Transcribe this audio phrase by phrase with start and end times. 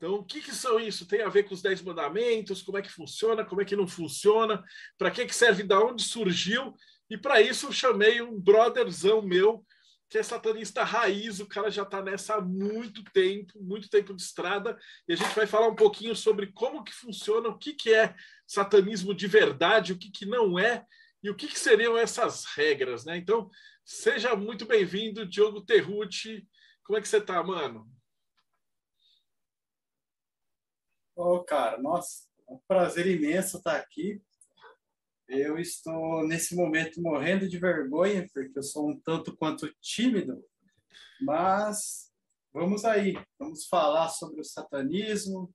[0.00, 1.06] Então, o que, que são isso?
[1.06, 2.62] Tem a ver com os Dez Mandamentos?
[2.62, 3.44] Como é que funciona?
[3.44, 4.64] Como é que não funciona?
[4.96, 5.62] Para que, que serve?
[5.62, 6.74] Da onde surgiu?
[7.10, 9.62] E para isso eu chamei um brotherzão meu,
[10.08, 14.22] que é satanista raiz, o cara já está nessa há muito tempo, muito tempo de
[14.22, 17.92] estrada, e a gente vai falar um pouquinho sobre como que funciona, o que, que
[17.92, 18.14] é
[18.46, 20.82] satanismo de verdade, o que, que não é,
[21.22, 23.18] e o que, que seriam essas regras, né?
[23.18, 23.50] Então,
[23.84, 26.48] seja muito bem-vindo, Diogo Terrucci.
[26.84, 27.86] Como é que você está, mano?
[31.16, 34.22] Ô, oh, cara, nossa, é um prazer imenso estar aqui.
[35.28, 40.44] Eu estou, nesse momento, morrendo de vergonha, porque eu sou um tanto quanto tímido,
[41.20, 42.10] mas
[42.52, 45.52] vamos aí, vamos falar sobre o satanismo,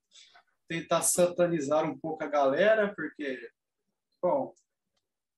[0.68, 3.50] tentar satanizar um pouco a galera, porque,
[4.22, 4.54] bom,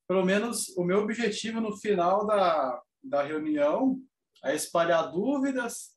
[0.07, 4.01] pelo menos o meu objetivo no final da, da reunião
[4.45, 5.97] é espalhar dúvidas,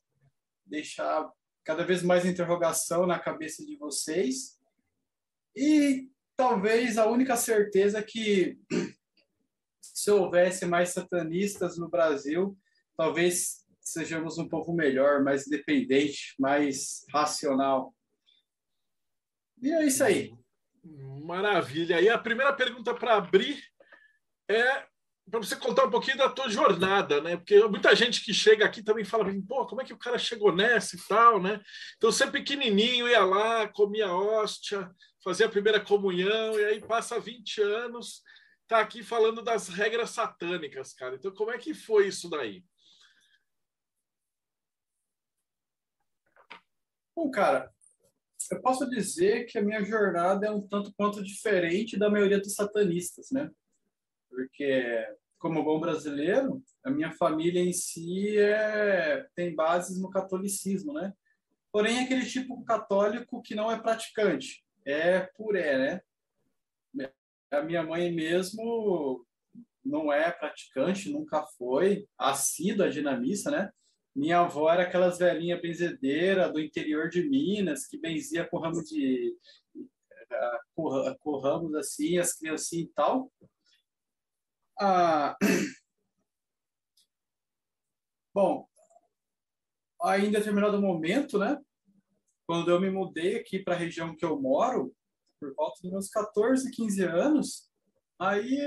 [0.66, 1.30] deixar
[1.64, 4.58] cada vez mais interrogação na cabeça de vocês.
[5.54, 8.58] E talvez a única certeza é que
[9.80, 12.56] se houvesse mais satanistas no Brasil,
[12.96, 17.94] talvez sejamos um pouco melhor, mais independente, mais racional.
[19.60, 20.34] E é isso aí.
[21.24, 22.00] Maravilha.
[22.00, 23.62] E a primeira pergunta para abrir
[24.48, 24.86] é
[25.32, 27.38] para você contar um pouquinho da tua jornada, né?
[27.38, 30.54] Porque muita gente que chega aqui também fala, pô, como é que o cara chegou
[30.54, 31.58] nessa e tal, né?
[31.96, 34.94] Então, você pequenininho ia lá, comia hóstia,
[35.24, 38.22] fazia a primeira comunhão, e aí passa 20 anos,
[38.68, 41.14] tá aqui falando das regras satânicas, cara.
[41.14, 42.62] Então, como é que foi isso daí?
[47.16, 47.72] Bom, cara,
[48.50, 52.54] eu posso dizer que a minha jornada é um tanto quanto diferente da maioria dos
[52.54, 53.50] satanistas, né?
[54.32, 55.06] porque
[55.42, 61.12] como bom brasileiro, a minha família em si é, tem bases no catolicismo, né?
[61.72, 66.00] Porém, aquele tipo católico que não é praticante, é puré,
[66.94, 67.10] né?
[67.50, 69.26] A minha mãe mesmo
[69.84, 73.70] não é praticante, nunca foi, assídua de na missa, né?
[74.14, 79.34] Minha avó era aquelas velhinhas benzedeiras do interior de Minas, que benzia com ramo de...
[80.30, 80.60] Eh,
[81.18, 83.32] com ramos assim, as criancinhas e tal.
[84.78, 85.36] Ah,
[88.34, 88.66] bom,
[90.02, 91.60] aí em determinado momento, né,
[92.46, 94.94] quando eu me mudei aqui para a região que eu moro,
[95.40, 97.70] por volta dos meus 14, 15 anos,
[98.18, 98.58] aí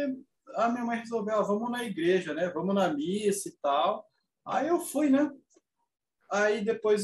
[0.55, 4.05] a minha mãe resolveu, ah, vamos na igreja, né, vamos na missa e tal.
[4.45, 5.31] Aí eu fui, né?
[6.31, 7.03] Aí depois,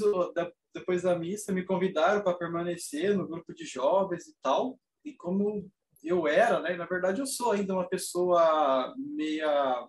[0.74, 4.80] depois da missa me convidaram para permanecer no grupo de jovens e tal.
[5.04, 5.70] E como
[6.04, 6.76] eu era, né?
[6.76, 9.88] Na verdade, eu sou ainda uma pessoa meia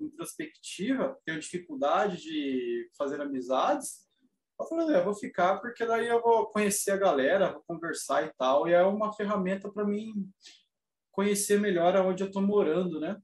[0.00, 4.04] introspectiva, tenho dificuldade de fazer amizades.
[4.60, 8.32] Eu falei, eu vou ficar porque daí eu vou conhecer a galera, vou conversar e
[8.34, 10.30] tal, e é uma ferramenta para mim
[11.10, 13.20] conhecer melhor aonde eu estou morando, né?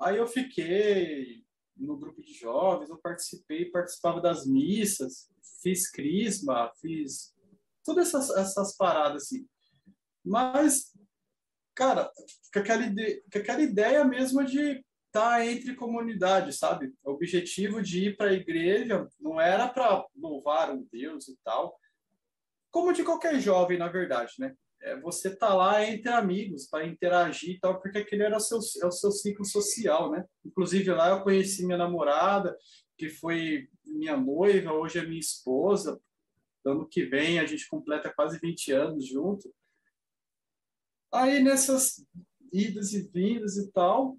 [0.00, 1.44] Aí eu fiquei
[1.76, 5.30] no grupo de jovens, eu participei, participava das missas,
[5.62, 7.34] fiz crisma, fiz
[7.84, 9.46] todas essas, essas paradas assim.
[10.24, 10.89] Mas
[11.74, 12.10] cara,
[12.52, 13.22] com aquela, ide...
[13.32, 16.92] com aquela ideia mesmo de estar tá entre comunidades, sabe?
[17.04, 21.76] O objetivo de ir para a igreja não era para louvar um Deus e tal,
[22.70, 24.54] como de qualquer jovem, na verdade, né?
[24.82, 28.58] É, você tá lá entre amigos para interagir e tal, porque aquele era o seu,
[28.82, 30.24] é o seu ciclo social, né?
[30.44, 32.56] Inclusive lá eu conheci minha namorada,
[32.96, 36.00] que foi minha noiva, hoje é minha esposa.
[36.64, 39.52] Ano que vem a gente completa quase 20 anos junto.
[41.12, 42.04] Aí nessas
[42.52, 44.16] idas e vindas e tal,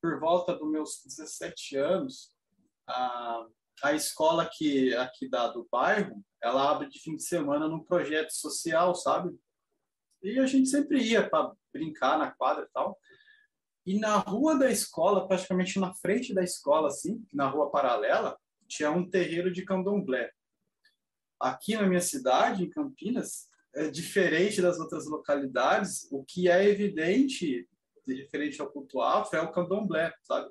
[0.00, 2.32] por volta dos meus 17 anos,
[2.86, 3.46] a,
[3.82, 8.30] a escola aqui, aqui da, do bairro, ela abre de fim de semana num projeto
[8.30, 9.36] social, sabe?
[10.22, 12.96] E a gente sempre ia para brincar na quadra e tal.
[13.84, 18.90] E na rua da escola, praticamente na frente da escola, assim, na rua paralela, tinha
[18.90, 20.30] um terreiro de candomblé.
[21.40, 27.68] Aqui na minha cidade, em Campinas, é diferente das outras localidades, o que é evidente,
[28.06, 30.50] referente ao culto afro, é o candomblé, sabe?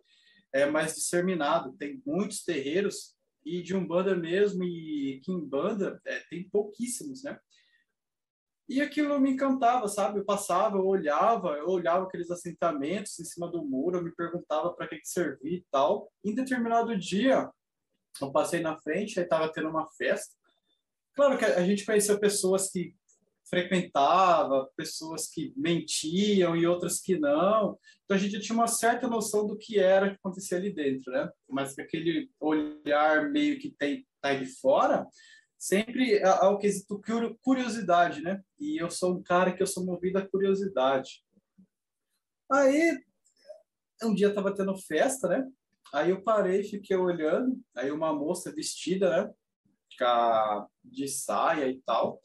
[0.53, 3.15] É mais disseminado, tem muitos terreiros
[3.45, 7.39] e de Umbanda mesmo, e Kimbanda, é, tem pouquíssimos, né?
[8.69, 10.19] E aquilo me encantava, sabe?
[10.19, 14.73] Eu passava, eu olhava, eu olhava aqueles assentamentos em cima do muro, eu me perguntava
[14.73, 16.11] para que, que servia e tal.
[16.23, 17.49] Em determinado dia,
[18.21, 20.35] eu passei na frente, aí estava tendo uma festa.
[21.15, 22.93] Claro que a gente conheceu pessoas que
[23.49, 27.77] frequentava, pessoas que mentiam e outras que não.
[28.03, 31.29] Então a gente tinha uma certa noção do que era que acontecia ali dentro, né?
[31.49, 35.05] Mas aquele olhar meio que tem tá de fora,
[35.57, 37.01] sempre ao quesito
[37.41, 38.41] curiosidade, né?
[38.59, 41.23] E eu sou um cara que eu sou movido à curiosidade.
[42.51, 42.97] Aí,
[44.03, 45.45] um dia tava tendo festa, né?
[45.93, 49.33] Aí eu parei, fiquei olhando, aí uma moça vestida, né?
[50.83, 52.21] De saia e tal,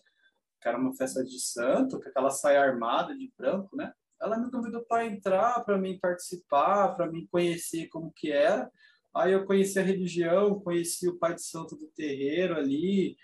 [0.62, 3.92] que era uma festa de santo, com aquela saia armada de branco, né?
[4.20, 8.70] Ela me convidou para entrar, para mim participar, para mim conhecer como que era.
[9.12, 13.16] Aí eu conheci a religião, conheci o pai de santo do terreiro ali.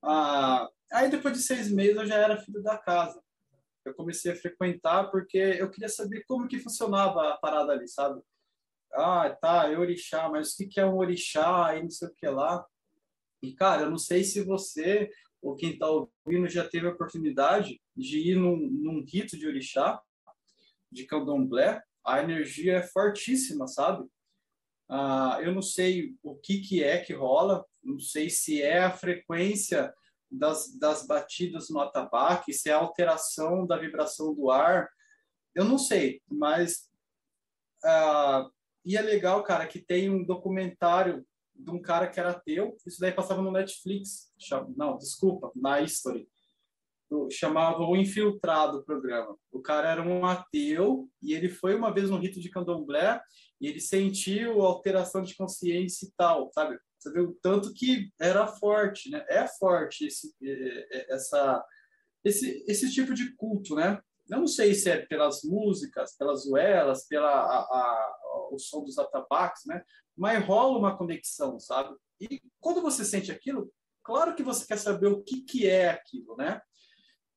[0.00, 3.20] Ah, aí depois de seis meses eu já era filho da casa.
[3.84, 8.20] Eu comecei a frequentar porque eu queria saber como que funcionava a parada ali, sabe?
[8.94, 12.28] Ah, tá, é orixá, mas o que é um orixá e não sei o que
[12.28, 12.64] lá.
[13.42, 15.10] E, cara, eu não sei se você
[15.46, 20.02] ou quem está ouvindo já teve a oportunidade de ir num, num rito de orixá,
[20.90, 21.82] de candomblé.
[22.04, 24.06] A energia é fortíssima, sabe?
[24.88, 28.92] Ah, eu não sei o que, que é que rola, não sei se é a
[28.92, 29.92] frequência
[30.30, 34.88] das, das batidas no atabaque, se é a alteração da vibração do ar,
[35.54, 36.90] eu não sei, mas
[37.84, 38.48] ah,
[38.84, 41.26] e é legal, cara, que tem um documentário
[41.58, 44.32] de um cara que era ateu, isso daí passava no Netflix,
[44.76, 46.28] não, desculpa, na History,
[47.30, 49.36] chamava O Infiltrado o programa.
[49.52, 53.20] O cara era um ateu e ele foi uma vez no rito de candomblé
[53.60, 56.78] e ele sentiu alteração de consciência e tal, sabe?
[56.98, 59.24] Você vê o tanto que era forte, né?
[59.28, 61.64] É forte esse, é, é, essa,
[62.24, 64.00] esse, esse tipo de culto, né?
[64.28, 69.64] Não sei se é pelas músicas, pelas uelas, pela a, a, o som dos atabaques,
[69.66, 69.82] né?
[70.16, 71.94] Mas rola uma conexão, sabe?
[72.20, 76.36] E quando você sente aquilo, claro que você quer saber o que, que é aquilo,
[76.36, 76.60] né?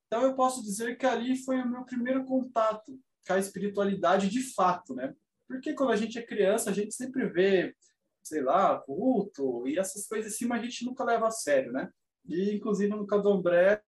[0.07, 4.41] Então eu posso dizer que ali foi o meu primeiro contato com a espiritualidade de
[4.53, 5.13] fato, né?
[5.47, 7.75] Porque quando a gente é criança, a gente sempre vê,
[8.23, 11.91] sei lá, culto e essas coisas assim, mas a gente nunca leva a sério, né?
[12.25, 13.81] E inclusive no candomblé,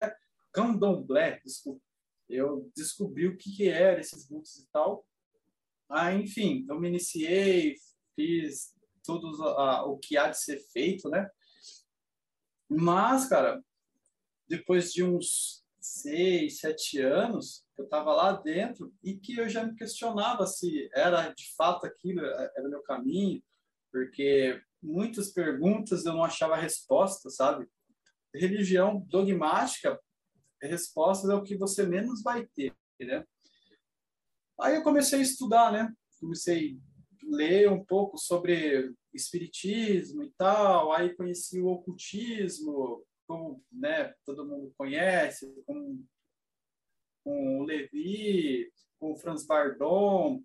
[0.52, 1.80] candomblé, desculpa,
[2.30, 5.06] eu descobri o que, que era esses cultos e tal.
[5.88, 7.76] Ah, enfim, eu me iniciei,
[8.14, 8.74] fiz
[9.04, 11.28] tudo uh, o que há de ser feito, né?
[12.68, 13.62] Mas, cara,
[14.48, 19.74] depois de uns seis, sete anos, eu estava lá dentro e que eu já me
[19.74, 23.42] questionava se era de fato aquilo, eh, era o meu caminho,
[23.90, 27.66] porque muitas perguntas eu não achava resposta, sabe?
[28.34, 29.98] Religião dogmática,
[30.68, 33.24] respostas é o que você menos vai ter, né?
[34.60, 35.92] Aí eu comecei a estudar, né?
[36.20, 36.78] Comecei
[37.22, 44.46] a ler um pouco sobre espiritismo e tal, aí conheci o ocultismo, como né, todo
[44.46, 46.04] mundo conhece, com,
[47.24, 50.42] com o Levi, com o Franz Bardon.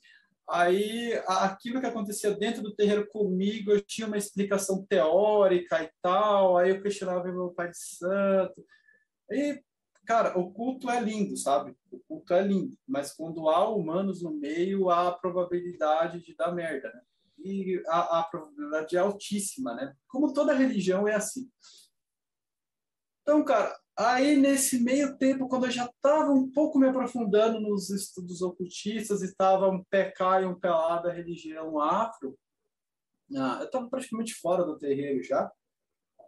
[0.47, 6.57] Aí, aquilo que acontecia dentro do terreiro comigo, eu tinha uma explicação teórica e tal,
[6.57, 8.63] aí eu questionava meu pai de santo.
[9.31, 9.59] E,
[10.05, 11.75] cara, o culto é lindo, sabe?
[11.91, 16.51] O culto é lindo, mas quando há humanos no meio, há a probabilidade de dar
[16.53, 17.01] merda, né?
[17.37, 19.95] E a, a probabilidade é altíssima, né?
[20.07, 21.49] Como toda religião é assim.
[23.21, 27.89] Então, cara, aí nesse meio tempo, quando eu já estava um pouco me aprofundando nos
[27.89, 32.37] estudos ocultistas, estava um pé cá e um pé lá da religião afro,
[33.35, 35.51] ah, eu estava praticamente fora do terreiro já.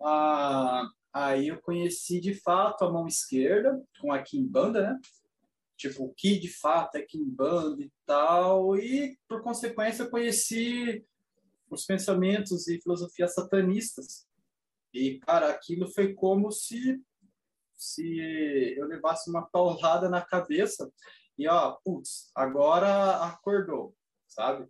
[0.02, 5.00] Ah, aí eu conheci de fato a mão esquerda, com a Kimbanda, né?
[5.76, 11.06] Tipo, o que de fato é Kimbanda e tal, e por consequência eu conheci
[11.70, 14.28] os pensamentos e filosofias satanistas,
[14.94, 17.02] e, cara, aquilo foi como se,
[17.76, 20.92] se eu levasse uma paulada na cabeça
[21.38, 23.96] e, ó, putz, agora acordou,
[24.28, 24.68] sabe?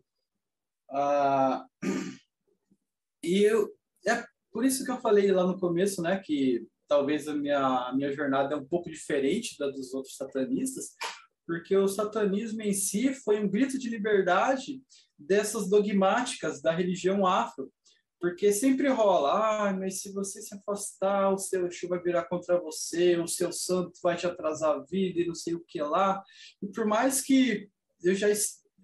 [0.89, 1.65] Ah,
[3.23, 3.73] e eu,
[4.05, 4.25] é
[4.57, 8.11] por isso que eu falei lá no começo, né, que talvez a minha, a minha
[8.11, 10.95] jornada é um pouco diferente da dos outros satanistas,
[11.45, 14.81] porque o satanismo em si foi um grito de liberdade
[15.15, 17.71] dessas dogmáticas da religião afro,
[18.19, 22.59] porque sempre rola, ah, mas se você se afastar, o seu Exu vai virar contra
[22.59, 26.19] você, o seu santo vai te atrasar a vida e não sei o que lá.
[26.63, 27.69] E por mais que
[28.03, 28.27] eu já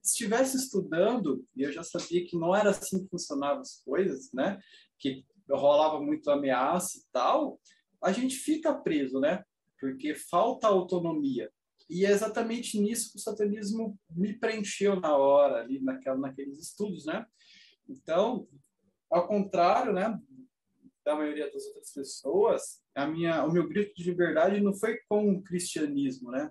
[0.03, 4.59] estivesse estudando, e eu já sabia que não era assim que funcionavam as coisas, né?
[4.99, 7.59] Que rolava muito ameaça e tal,
[8.03, 9.43] a gente fica preso, né?
[9.79, 11.51] Porque falta autonomia.
[11.89, 17.05] E é exatamente nisso que o satanismo me preencheu na hora, ali naquela, naqueles estudos,
[17.05, 17.25] né?
[17.87, 18.47] Então,
[19.11, 20.17] ao contrário, né,
[21.05, 25.31] da maioria das outras pessoas, a minha, o meu grito de liberdade não foi com
[25.33, 26.49] o cristianismo, né?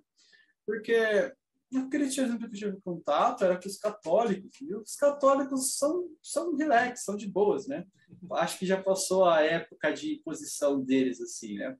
[0.66, 1.32] Porque
[1.78, 6.56] o cristianismo que eu tive contato era com os católicos, e os católicos são, são
[6.56, 7.86] relax, são de boas, né?
[8.32, 11.76] Acho que já passou a época de imposição deles, assim, né?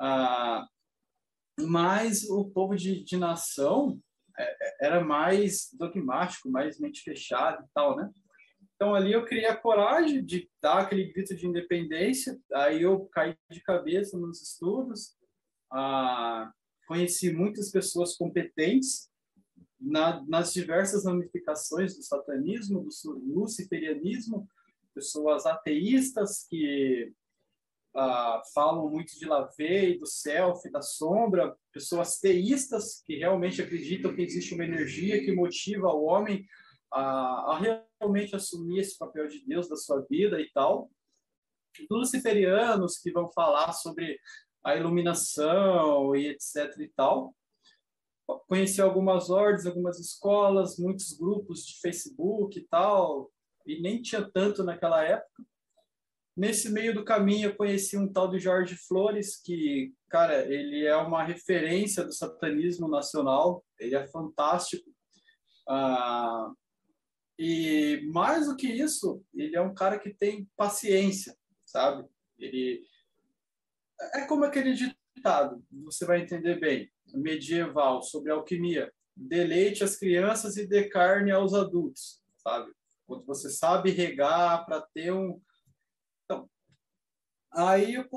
[0.00, 0.66] Ah,
[1.60, 3.98] mas o povo de, de nação
[4.36, 8.10] é, é, era mais dogmático, mais mente fechada e tal, né?
[8.74, 13.36] Então ali eu criei a coragem de dar aquele grito de independência, aí eu caí
[13.50, 15.16] de cabeça nos estudos,
[15.72, 16.52] ah,
[16.86, 19.08] conheci muitas pessoas competentes
[19.84, 24.48] na, nas diversas ramificações do satanismo, do luciferianismo,
[24.94, 27.12] pessoas ateístas que
[27.94, 34.22] ah, falam muito de Lavey, do self, da sombra, pessoas teístas que realmente acreditam que
[34.22, 36.46] existe uma energia que motiva o homem
[36.90, 37.02] a,
[37.52, 40.90] a realmente assumir esse papel de Deus da sua vida e tal.
[41.90, 44.18] Luciferianos que vão falar sobre
[44.62, 47.34] a iluminação e etc e tal.
[48.48, 53.30] Conheci algumas ordens, algumas escolas, muitos grupos de Facebook e tal,
[53.66, 55.44] e nem tinha tanto naquela época.
[56.36, 60.96] Nesse meio do caminho, eu conheci um tal de Jorge Flores, que, cara, ele é
[60.96, 64.90] uma referência do satanismo nacional, ele é fantástico.
[65.68, 66.52] Ah,
[67.38, 72.08] e mais do que isso, ele é um cara que tem paciência, sabe?
[72.38, 72.84] Ele
[74.14, 78.92] é como aquele ditado, você vai entender bem, medieval sobre alquimia.
[79.16, 82.72] Deleite as crianças e dê carne aos adultos, sabe?
[83.06, 85.40] Quando você sabe regar para ter um
[86.24, 86.48] então,
[87.52, 88.08] aí eu,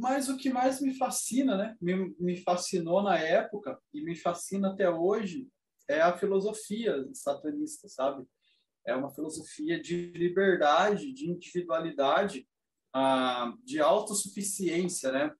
[0.00, 1.76] mas o que mais me fascina, né?
[1.80, 5.46] Me, me fascinou na época e me fascina até hoje
[5.86, 8.24] é a filosofia satanista, sabe?
[8.86, 12.48] É uma filosofia de liberdade, de individualidade,
[12.94, 15.34] ah, de autossuficiência, né?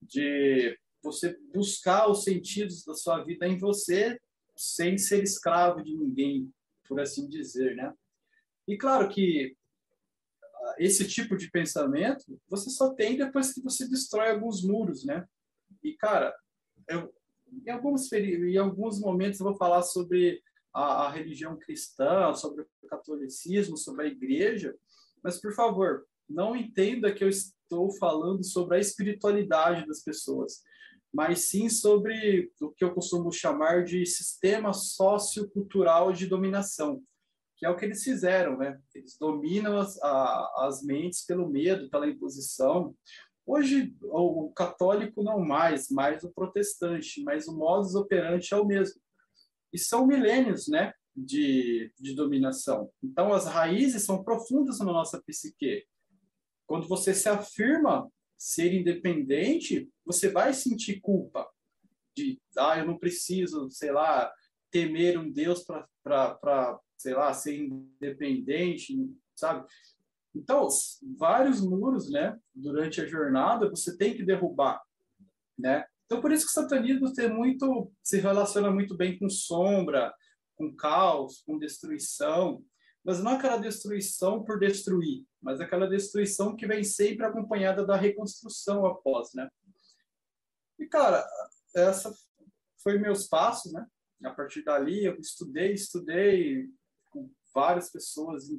[0.00, 4.18] De você buscar os sentidos da sua vida em você
[4.56, 6.52] sem ser escravo de ninguém,
[6.86, 7.94] por assim dizer, né?
[8.68, 9.56] E claro que
[10.42, 15.26] ah, esse tipo de pensamento você só tem depois que você destrói alguns muros, né?
[15.82, 16.36] E cara,
[16.88, 17.12] eu,
[17.66, 20.42] em alguns, em alguns momentos eu vou falar sobre
[20.72, 24.76] a, a, religião cristã, sobre o catolicismo, sobre a igreja,
[25.22, 30.62] mas por favor, não entenda que eu estou falando sobre a espiritualidade das pessoas,
[31.12, 37.02] mas sim sobre o que eu costumo chamar de sistema sociocultural de dominação,
[37.56, 38.80] que é o que eles fizeram, né?
[38.94, 42.94] Eles dominam as, a, as mentes pelo medo, pela imposição,
[43.52, 49.00] Hoje, o católico não mais, mais o protestante, mas o modus operandi é o mesmo.
[49.72, 52.90] E são milênios né, de, de dominação.
[53.02, 55.84] Então, as raízes são profundas na nossa psique.
[56.64, 58.08] Quando você se afirma
[58.40, 61.46] ser independente, você vai sentir culpa
[62.16, 64.32] de, ah, eu não preciso, sei lá,
[64.70, 65.62] temer um Deus
[66.02, 68.96] para, sei lá, ser independente,
[69.36, 69.68] sabe?
[70.34, 70.66] Então,
[71.18, 74.82] vários muros, né, durante a jornada, você tem que derrubar,
[75.58, 75.84] né?
[76.06, 80.14] Então, por isso que o satanismo tem muito, se relaciona muito bem com sombra,
[80.56, 82.64] com caos, com destruição,
[83.04, 88.84] mas não aquela destruição por destruir, mas aquela destruição que vem sempre acompanhada da reconstrução
[88.86, 89.48] após, né?
[90.78, 91.26] E, cara,
[91.74, 92.12] essa
[92.82, 93.86] foi meus passos, né?
[94.24, 96.68] A partir dali, eu estudei, estudei
[97.10, 98.50] com várias pessoas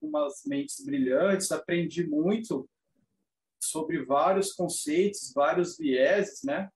[0.00, 2.68] umas mentes brilhantes, aprendi muito
[3.60, 6.70] sobre vários conceitos, vários vieses, né?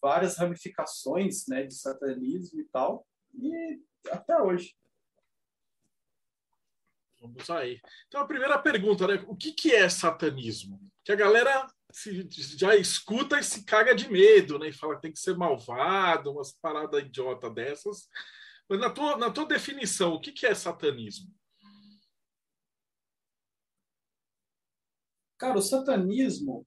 [0.00, 3.80] Várias ramificações, né, de satanismo e tal, e
[4.10, 4.76] até hoje.
[7.20, 7.80] Vamos aí.
[8.08, 9.24] Então, a primeira pergunta, né?
[9.26, 10.80] O que, que é satanismo?
[11.04, 14.68] Que a galera se, já escuta e se caga de medo, né?
[14.68, 18.08] E fala que tem que ser malvado, umas paradas idiota dessas.
[18.68, 21.34] Mas na tua, na tua definição, o que, que é satanismo?
[25.38, 26.66] Cara, o satanismo,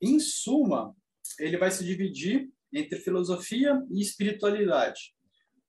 [0.00, 0.96] em suma,
[1.38, 5.14] ele vai se dividir entre filosofia e espiritualidade.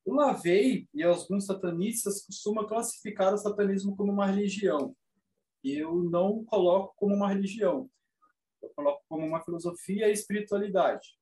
[0.06, 4.96] O Lavey e alguns satanistas costumam classificar o satanismo como uma religião.
[5.64, 7.90] Eu não coloco como uma religião.
[8.62, 11.18] Eu coloco como uma filosofia e espiritualidade.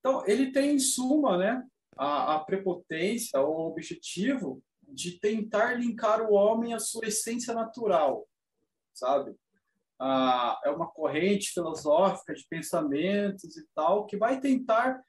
[0.00, 1.66] Então, ele tem, em suma, né,
[1.96, 8.26] a, a prepotência, o objetivo de tentar linkar o homem à sua essência natural,
[8.94, 9.34] sabe?
[9.98, 15.02] Ah, é uma corrente filosófica de pensamentos e tal que vai tentar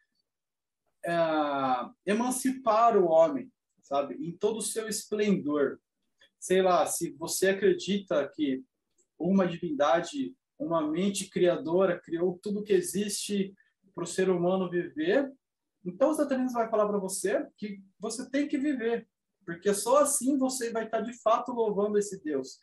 [1.08, 3.50] é, emancipar o homem,
[3.82, 4.16] sabe?
[4.16, 5.80] Em todo o seu esplendor.
[6.40, 8.64] Sei lá, se você acredita que
[9.18, 13.54] uma divindade, uma mente criadora criou tudo que existe
[13.96, 15.32] para o ser humano viver,
[15.86, 19.08] então o satanismo vai falar para você que você tem que viver,
[19.46, 22.60] porque só assim você vai estar de fato louvando esse Deus.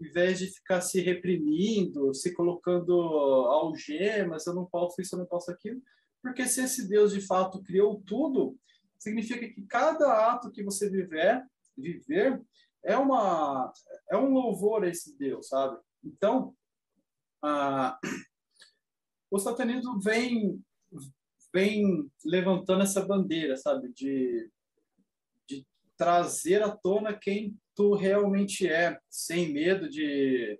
[0.00, 5.26] Em vez de ficar se reprimindo, se colocando algemas, eu não posso isso, eu não
[5.26, 5.80] posso aquilo.
[6.22, 8.56] Porque se esse Deus de fato criou tudo,
[8.98, 11.44] significa que cada ato que você viver,
[11.76, 12.40] viver
[12.84, 13.72] é uma
[14.08, 15.78] é um louvor a esse Deus, sabe?
[16.04, 16.54] Então,
[17.42, 17.98] ah,
[19.30, 20.62] o satanismo vem
[21.52, 24.50] vem levantando essa bandeira, sabe, de
[26.02, 30.58] trazer à tona quem tu realmente é, sem medo de,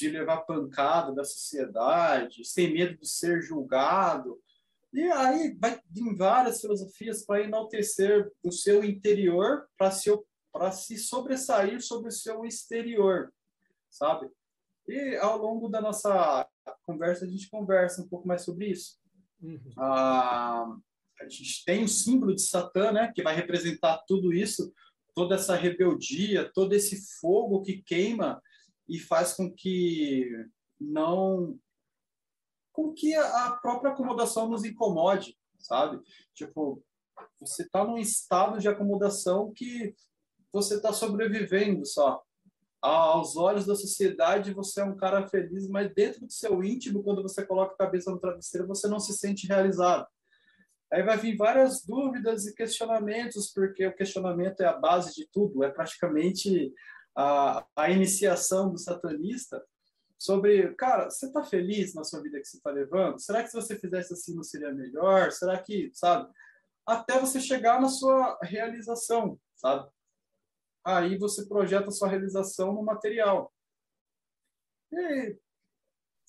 [0.00, 4.40] de levar pancada da sociedade, sem medo de ser julgado.
[4.92, 10.10] E aí vai em várias filosofias para enaltecer o seu interior para se,
[10.72, 13.32] se sobressair sobre o seu exterior,
[13.90, 14.28] sabe?
[14.88, 16.48] E ao longo da nossa
[16.84, 18.98] conversa, a gente conversa um pouco mais sobre isso.
[19.40, 19.72] Uhum.
[19.76, 20.76] Ah,
[21.20, 24.72] a gente tem o símbolo de Satã, né, que vai representar tudo isso,
[25.14, 28.42] toda essa rebeldia, todo esse fogo que queima
[28.90, 30.28] e faz com que
[30.78, 31.58] não
[32.72, 36.00] com que a própria acomodação nos incomode, sabe?
[36.34, 36.82] Tipo,
[37.38, 39.94] você está num estado de acomodação que
[40.52, 42.22] você está sobrevivendo só.
[42.80, 47.22] Aos olhos da sociedade, você é um cara feliz, mas dentro do seu íntimo, quando
[47.22, 50.06] você coloca a cabeça no travesseiro, você não se sente realizado.
[50.90, 55.62] Aí vai vir várias dúvidas e questionamentos, porque o questionamento é a base de tudo,
[55.62, 56.72] é praticamente
[57.20, 59.62] a, a iniciação do satanista
[60.18, 63.18] sobre, cara, você está feliz na sua vida que você está levando?
[63.20, 65.30] Será que se você fizesse assim não seria melhor?
[65.30, 66.32] Será que, sabe?
[66.86, 69.90] Até você chegar na sua realização, sabe?
[70.84, 73.52] Aí você projeta a sua realização no material.
[74.92, 75.36] E,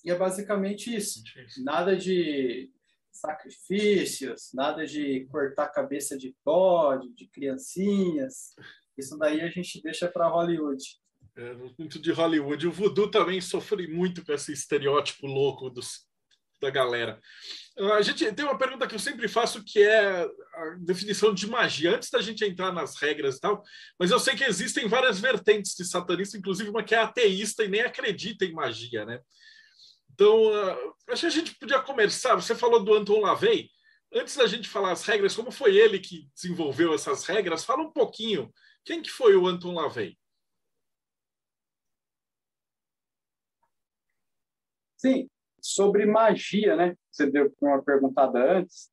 [0.04, 1.22] e é basicamente isso.
[1.64, 2.70] Nada de
[3.10, 8.54] sacrifícios, nada de cortar cabeça de bode, de criancinhas.
[9.02, 10.82] Isso daí a gente deixa para Hollywood.
[11.36, 12.66] É, muito de Hollywood.
[12.66, 16.06] O voodoo também sofre muito com esse estereótipo louco dos,
[16.60, 17.20] da galera.
[17.96, 21.96] A gente tem uma pergunta que eu sempre faço que é a definição de magia,
[21.96, 23.62] antes da gente entrar nas regras e tal,
[23.98, 27.68] mas eu sei que existem várias vertentes de satanista, inclusive uma que é ateísta e
[27.68, 29.18] nem acredita em magia, né?
[30.12, 32.34] Então, uh, acho que a gente podia começar.
[32.34, 33.70] Você falou do Anton LaVey.
[34.14, 37.64] Antes da gente falar as regras, como foi ele que desenvolveu essas regras?
[37.64, 38.52] Fala um pouquinho.
[38.84, 40.18] Quem que foi o Anton LaVey?
[44.96, 45.28] Sim,
[45.60, 46.96] sobre magia, né?
[47.10, 48.90] Você deu uma perguntada antes.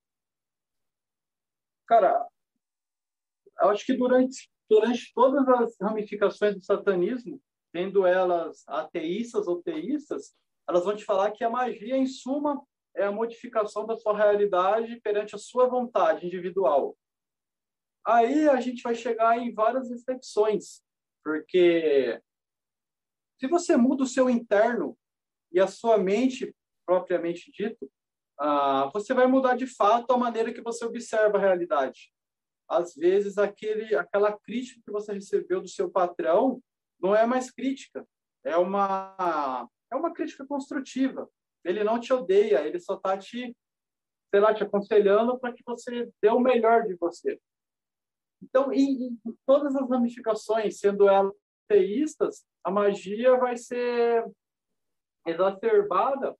[1.87, 2.27] Cara,
[3.61, 10.35] eu acho que durante, durante todas as ramificações do satanismo, tendo elas ateístas ou teístas,
[10.67, 12.61] elas vão te falar que a magia, em suma,
[12.95, 16.95] é a modificação da sua realidade perante a sua vontade individual.
[18.09, 20.81] Aí a gente vai chegar em várias reflexões,
[21.23, 22.19] porque
[23.39, 24.97] se você muda o seu interno
[25.51, 26.55] e a sua mente,
[26.87, 27.87] propriamente dito,
[28.39, 32.11] ah, você vai mudar de fato a maneira que você observa a realidade.
[32.67, 36.59] Às vezes, aquele, aquela crítica que você recebeu do seu patrão
[36.99, 38.07] não é mais crítica,
[38.43, 41.29] é uma é uma crítica construtiva.
[41.63, 43.55] Ele não te odeia, ele só está te,
[44.31, 47.39] sei lá, te aconselhando para que você dê o melhor de você.
[48.41, 51.33] Então, em, em todas as ramificações, sendo elas
[51.67, 54.25] teístas, a magia vai ser
[55.25, 56.35] exacerbada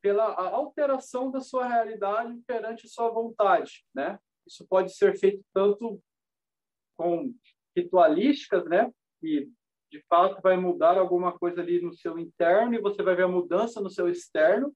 [0.00, 4.18] pela alteração da sua realidade perante sua vontade, né?
[4.46, 6.00] Isso pode ser feito tanto
[6.96, 7.34] com
[7.76, 8.92] ritualísticas, né?
[9.20, 9.50] Que
[9.90, 13.28] de fato vai mudar alguma coisa ali no seu interno e você vai ver a
[13.28, 14.74] mudança no seu externo,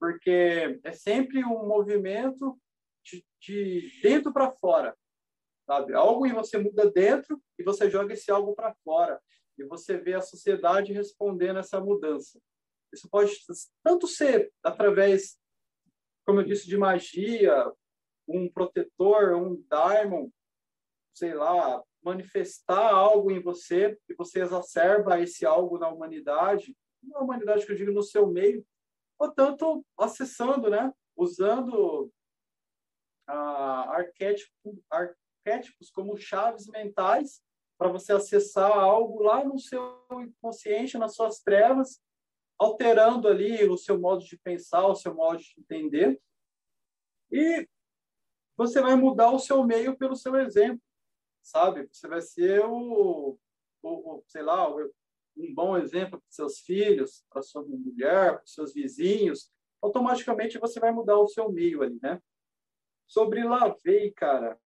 [0.00, 2.58] porque é sempre um movimento
[3.04, 4.96] de, de dentro para fora,
[5.72, 5.94] sabe?
[5.94, 9.18] Algo em você muda dentro e você joga esse algo para fora
[9.56, 12.38] e você vê a sociedade respondendo essa mudança.
[12.92, 13.32] Isso pode
[13.82, 15.38] tanto ser através,
[16.26, 17.72] como eu disse, de magia,
[18.28, 20.28] um protetor, um daimon,
[21.14, 27.64] sei lá, manifestar algo em você e você exacerba esse algo na humanidade, na humanidade
[27.64, 28.64] que eu digo no seu meio,
[29.18, 32.12] ou tanto acessando, né, usando
[33.26, 34.52] a arquétipo,
[34.90, 37.42] ar, arquétipos como chaves mentais
[37.76, 42.00] para você acessar algo lá no seu inconsciente, nas suas trevas,
[42.58, 46.20] alterando ali o seu modo de pensar, o seu modo de entender.
[47.30, 47.68] E
[48.56, 50.80] você vai mudar o seu meio pelo seu exemplo,
[51.42, 51.88] sabe?
[51.90, 53.36] Você vai ser o,
[53.82, 54.72] o, sei lá,
[55.36, 59.50] um bom exemplo para seus filhos, para sua mulher, para seus vizinhos.
[59.80, 62.22] Automaticamente você vai mudar o seu meio ali, né?
[63.08, 64.60] Sobre Lavei, cara,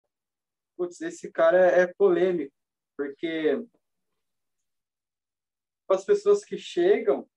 [0.76, 2.52] putz, esse cara é, é polêmico,
[2.96, 3.62] porque
[5.90, 7.28] as pessoas que chegam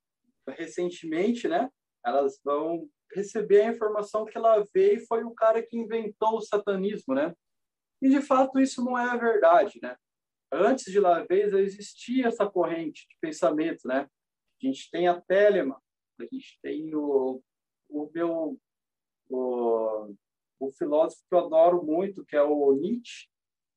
[0.47, 1.69] recentemente, né,
[2.03, 7.35] elas vão receber a informação que Lavei foi o cara que inventou o satanismo, né?
[8.01, 9.95] E de fato isso não é a verdade, né?
[10.51, 14.07] Antes de Lavei existia essa corrente de pensamento, né?
[14.61, 15.81] A gente tem a Telema,
[16.19, 17.41] a gente tem o,
[17.89, 18.59] o meu
[19.29, 20.15] o,
[20.59, 23.27] o filósofo que eu adoro muito, que é o Nietzsche.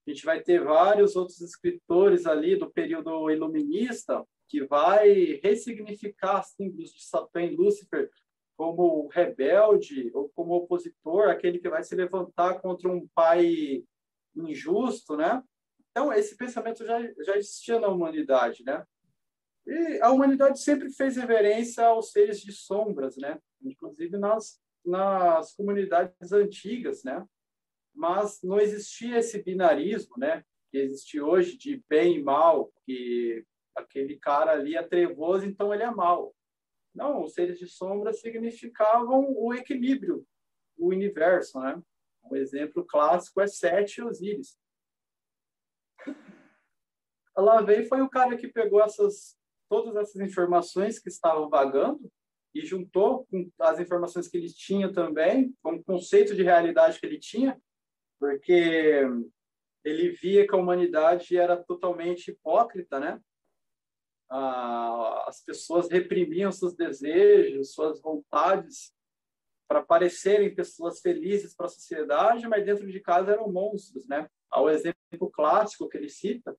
[0.06, 6.92] A gente vai ter vários outros escritores ali do período iluminista que vai ressignificar símbolos
[6.92, 8.10] de Satã e Lúcifer
[8.56, 13.82] como rebelde ou como opositor, aquele que vai se levantar contra um pai
[14.36, 15.42] injusto, né?
[15.90, 18.84] Então, esse pensamento já, já existia na humanidade, né?
[19.66, 23.38] E a humanidade sempre fez reverência aos seres de sombras, né?
[23.60, 27.26] Inclusive nas, nas comunidades antigas, né?
[27.94, 30.44] Mas não existia esse binarismo, né?
[30.70, 35.82] Que existe hoje de bem e mal, que aquele cara ali é trevoso, então ele
[35.82, 36.34] é mal.
[36.94, 40.26] Não, os seres de sombra significavam o equilíbrio
[40.76, 41.82] do universo, né?
[42.24, 44.58] Um exemplo clássico é Sete e Osíris.
[47.36, 49.36] Lavei foi o cara que pegou essas
[49.68, 52.12] todas essas informações que estavam vagando
[52.54, 57.06] e juntou com as informações que ele tinha também, com o conceito de realidade que
[57.06, 57.60] ele tinha,
[58.18, 59.02] porque
[59.84, 63.20] ele via que a humanidade era totalmente hipócrita, né?
[65.26, 68.94] as pessoas reprimiam seus desejos, suas vontades
[69.68, 74.28] para parecerem pessoas felizes para a sociedade, mas dentro de casa eram monstros, né?
[74.50, 76.56] Ao exemplo clássico que ele cita,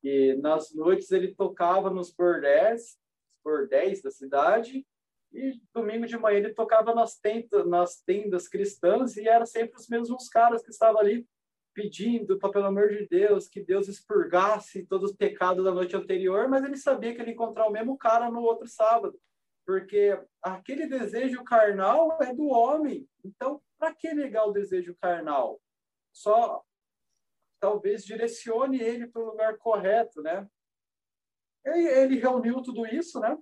[0.00, 2.98] que nas noites ele tocava nos bordéis,
[3.44, 4.86] bordéis da cidade,
[5.32, 9.88] e domingo de manhã ele tocava nas tendas, nas tendas cristãs e era sempre os
[9.88, 11.26] mesmos caras que estavam ali
[11.74, 16.64] pedindo, pelo amor de Deus, que Deus expurgasse todos os pecados da noite anterior, mas
[16.64, 19.16] ele sabia que ele ia encontrar o mesmo cara no outro sábado,
[19.64, 23.08] porque aquele desejo carnal é do homem.
[23.24, 25.60] Então, para que negar o desejo carnal?
[26.12, 26.64] Só
[27.60, 30.48] talvez direcione ele para o lugar correto, né?
[31.64, 33.36] Ele reuniu tudo isso, né?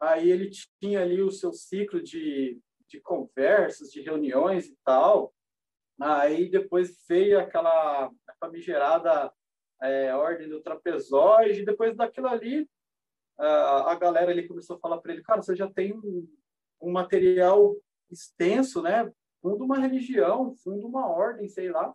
[0.00, 5.34] Aí ele tinha ali o seu ciclo de, de conversas, de reuniões e tal.
[6.00, 9.32] Aí depois veio aquela famigerada
[9.82, 11.64] é, ordem do trapezóide.
[11.64, 12.68] Depois daquilo ali,
[13.36, 16.28] a, a galera ali começou a falar para ele: Cara, você já tem um,
[16.80, 17.76] um material
[18.10, 19.10] extenso, né?
[19.42, 21.94] Funda uma religião, funda uma ordem, sei lá.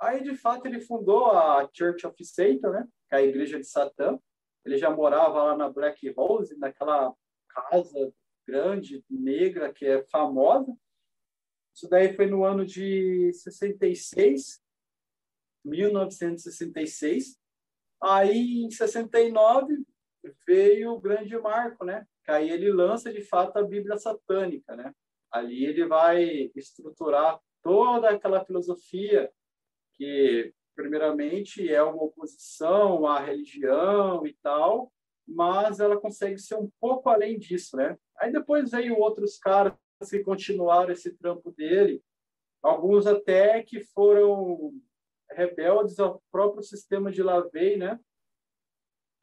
[0.00, 2.88] Aí, de fato, ele fundou a Church of Satan, né?
[3.08, 4.18] Que é a igreja de Satã.
[4.64, 7.14] Ele já morava lá na Black Rose, naquela
[7.54, 8.12] casa
[8.46, 10.74] grande, negra, que é famosa.
[11.74, 14.60] Isso daí foi no ano de 66,
[15.64, 17.38] 1966.
[18.02, 19.84] Aí, em 69,
[20.46, 22.06] veio o grande marco, né?
[22.24, 24.94] Que aí ele lança, de fato, a Bíblia satânica, né?
[25.30, 29.32] Ali ele vai estruturar toda aquela filosofia
[29.94, 34.92] que, primeiramente, é uma oposição à religião e tal,
[35.26, 37.96] mas ela consegue ser um pouco além disso, né?
[38.18, 39.74] Aí depois veio outros caras
[40.08, 42.02] que continuaram esse trampo dele,
[42.62, 44.72] alguns até que foram
[45.30, 47.98] rebeldes ao próprio sistema de Lavei, né?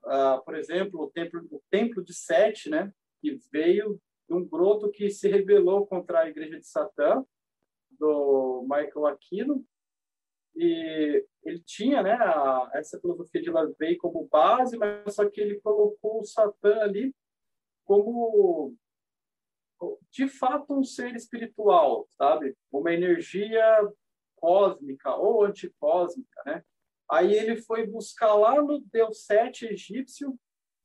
[0.06, 2.92] Ah, por exemplo, o templo, o templo de Sete, né?
[3.22, 7.26] Que veio de um broto que se rebelou contra a igreja de Satã,
[7.92, 9.66] do Michael Aquino,
[10.56, 15.60] e ele tinha né, a, essa filosofia de Lavei como base, mas só que ele
[15.62, 17.14] colocou o Satã ali
[17.86, 18.76] como
[20.12, 22.56] de fato um ser espiritual, sabe?
[22.72, 23.64] Uma energia
[24.36, 26.64] cósmica ou anticósmica, né?
[27.10, 30.38] Aí ele foi buscar lá no Deus Sete egípcio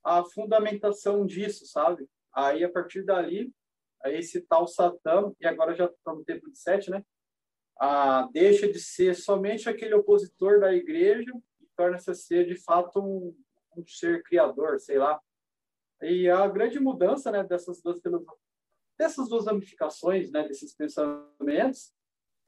[0.03, 2.09] a fundamentação disso, sabe?
[2.33, 3.53] Aí a partir dali,
[4.07, 7.05] esse tal Satã, e agora já estamos no tempo de Sete, né?
[7.79, 13.01] Ah, deixa de ser somente aquele opositor da igreja e torna-se a ser de fato
[13.01, 13.37] um,
[13.77, 15.21] um ser criador, sei lá.
[16.03, 18.01] E a grande mudança, né, dessas duas
[18.99, 21.93] dessas duas ramificações, né, desses pensamentos,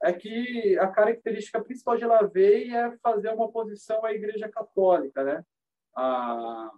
[0.03, 5.43] é que a característica principal de Lavey é fazer uma oposição à Igreja Católica, né?
[5.95, 6.71] A,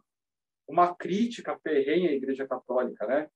[0.68, 3.30] uma crítica ferrenha à Igreja Católica, né?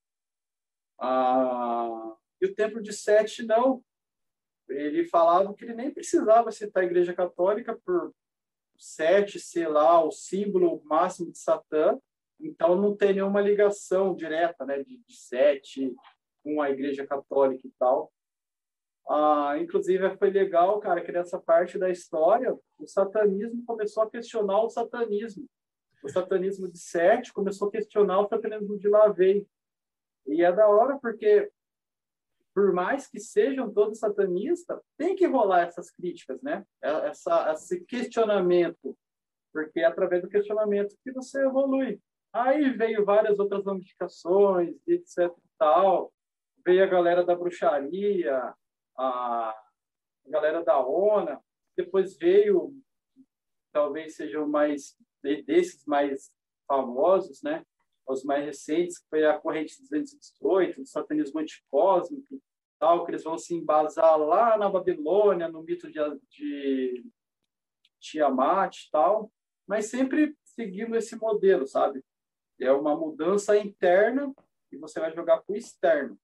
[1.00, 3.84] A, e o Templo de Sete não.
[4.70, 8.14] Ele falava que ele nem precisava citar a Igreja Católica por
[8.78, 11.98] Sete ser lá o símbolo máximo de Satã,
[12.40, 15.94] então não tem nenhuma ligação direta, né, de, de Sete
[16.44, 18.12] com a Igreja Católica e tal.
[19.08, 24.62] Ah, inclusive, foi legal, cara, que nessa parte da história, o satanismo começou a questionar
[24.62, 25.46] o satanismo.
[26.04, 29.46] O satanismo de Sete começou a questionar o satanismo de Lavei.
[30.26, 31.50] E é da hora porque,
[32.54, 36.66] por mais que sejam todos satanistas, tem que rolar essas críticas, né?
[36.82, 38.96] É, essa, esse questionamento,
[39.52, 42.00] porque é através do questionamento que você evolui.
[42.32, 45.32] Aí veio várias outras ramificações, etc
[45.64, 46.14] tal.
[46.66, 48.54] Veio a galera da bruxaria,
[48.98, 49.56] a
[50.28, 51.42] galera da ONA,
[51.76, 52.74] depois veio,
[53.72, 56.34] talvez sejam mais desses mais
[56.68, 57.66] famosos, né?
[58.08, 62.42] Os mais recentes, que foi a corrente 218, o satanismo anticósmico,
[62.80, 67.06] tal, que eles vão se embasar lá na Babilônia, no mito de, de
[68.00, 69.32] Tiamat, tal,
[69.66, 72.04] mas sempre seguindo esse modelo, sabe?
[72.60, 74.34] É uma mudança interna
[74.72, 76.20] e você vai jogar para o externo.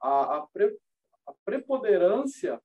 [0.00, 0.78] A, a, pre,
[1.26, 2.60] a preponderância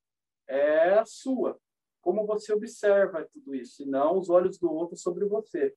[0.48, 1.60] é sua.
[2.02, 5.74] Como você observa tudo isso, e não os olhos do outro sobre você.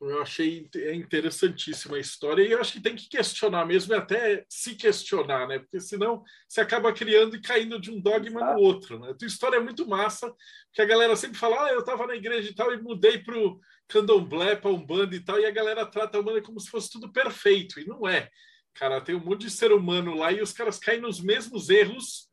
[0.00, 4.44] Eu achei interessantíssima a história e eu acho que tem que questionar mesmo e até
[4.48, 5.58] se questionar, né?
[5.58, 8.54] Porque senão você acaba criando e caindo de um dogma Exato.
[8.54, 9.10] no outro, né?
[9.10, 10.32] A tua história é muito massa,
[10.72, 13.36] que a galera sempre fala, ah, eu estava na igreja e tal e mudei para
[13.36, 16.90] o candomblé, para umbanda e tal, e a galera trata a umbanda como se fosse
[16.90, 18.28] tudo perfeito, e não é.
[18.74, 22.28] Cara, tem um monte de ser humano lá e os caras caem nos mesmos erros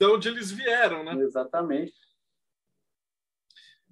[0.00, 1.14] de onde eles vieram, né?
[1.22, 2.07] Exatamente.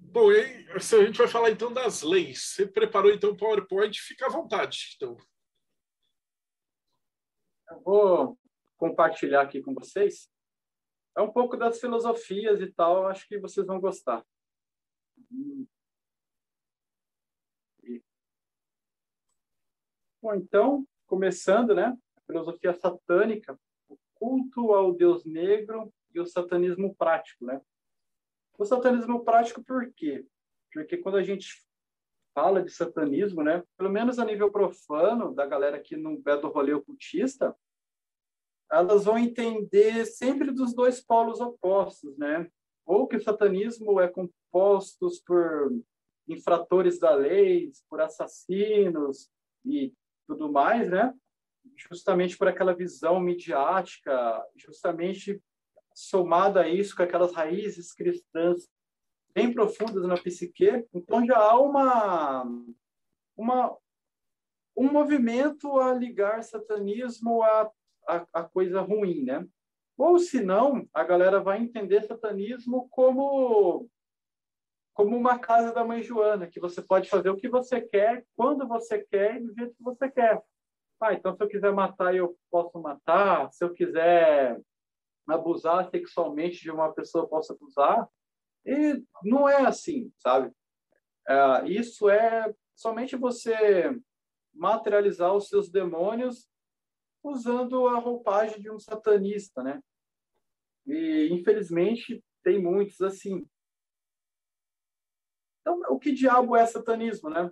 [0.09, 2.41] Bom, e a gente vai falar então das leis.
[2.41, 3.99] Você preparou então o PowerPoint?
[3.99, 4.95] Fica à vontade.
[4.95, 5.17] Então.
[7.69, 8.39] Eu vou
[8.77, 10.29] compartilhar aqui com vocês.
[11.15, 14.25] É um pouco das filosofias e tal, acho que vocês vão gostar.
[20.21, 21.97] Bom, então, começando, né?
[22.15, 27.61] A filosofia satânica, o culto ao Deus negro e o satanismo prático, né?
[28.57, 30.25] O satanismo prático por quê?
[30.73, 31.63] Porque quando a gente
[32.33, 36.49] fala de satanismo, né, pelo menos a nível profano, da galera que não é do
[36.49, 37.55] rolê ocultista,
[38.71, 42.49] elas vão entender sempre dos dois polos opostos, né?
[42.85, 45.71] Ou que o satanismo é composto por
[46.27, 49.29] infratores da lei, por assassinos
[49.65, 49.93] e
[50.27, 51.13] tudo mais, né?
[51.75, 55.41] Justamente por aquela visão midiática, justamente
[55.97, 58.69] somado a isso, com aquelas raízes cristãs
[59.33, 62.43] bem profundas na psique, então já há uma,
[63.35, 63.75] uma,
[64.75, 67.71] um movimento a ligar satanismo a,
[68.07, 69.47] a, a coisa ruim, né?
[69.97, 73.89] Ou se não, a galera vai entender satanismo como
[74.93, 78.67] como uma casa da mãe Joana, que você pode fazer o que você quer, quando
[78.67, 80.41] você quer e do jeito que você quer.
[80.99, 83.51] Ah, então se eu quiser matar, eu posso matar.
[83.51, 84.59] Se eu quiser
[85.27, 88.07] abusar sexualmente de uma pessoa possa abusar.
[88.65, 90.51] E não é assim, sabe?
[91.27, 93.97] É, isso é somente você
[94.53, 96.47] materializar os seus demônios
[97.23, 99.81] usando a roupagem de um satanista, né?
[100.85, 103.45] E infelizmente tem muitos assim.
[105.61, 107.51] Então, o que diabo é satanismo, né?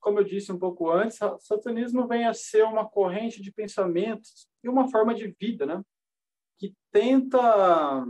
[0.00, 4.68] Como eu disse um pouco antes, satanismo vem a ser uma corrente de pensamentos e
[4.68, 5.80] uma forma de vida, né?
[6.62, 8.06] Que tenta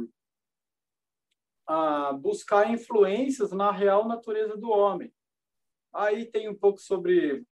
[1.67, 5.11] ah, buscar influências na real natureza do homem.
[5.91, 7.47] Aí tem um pouco sobre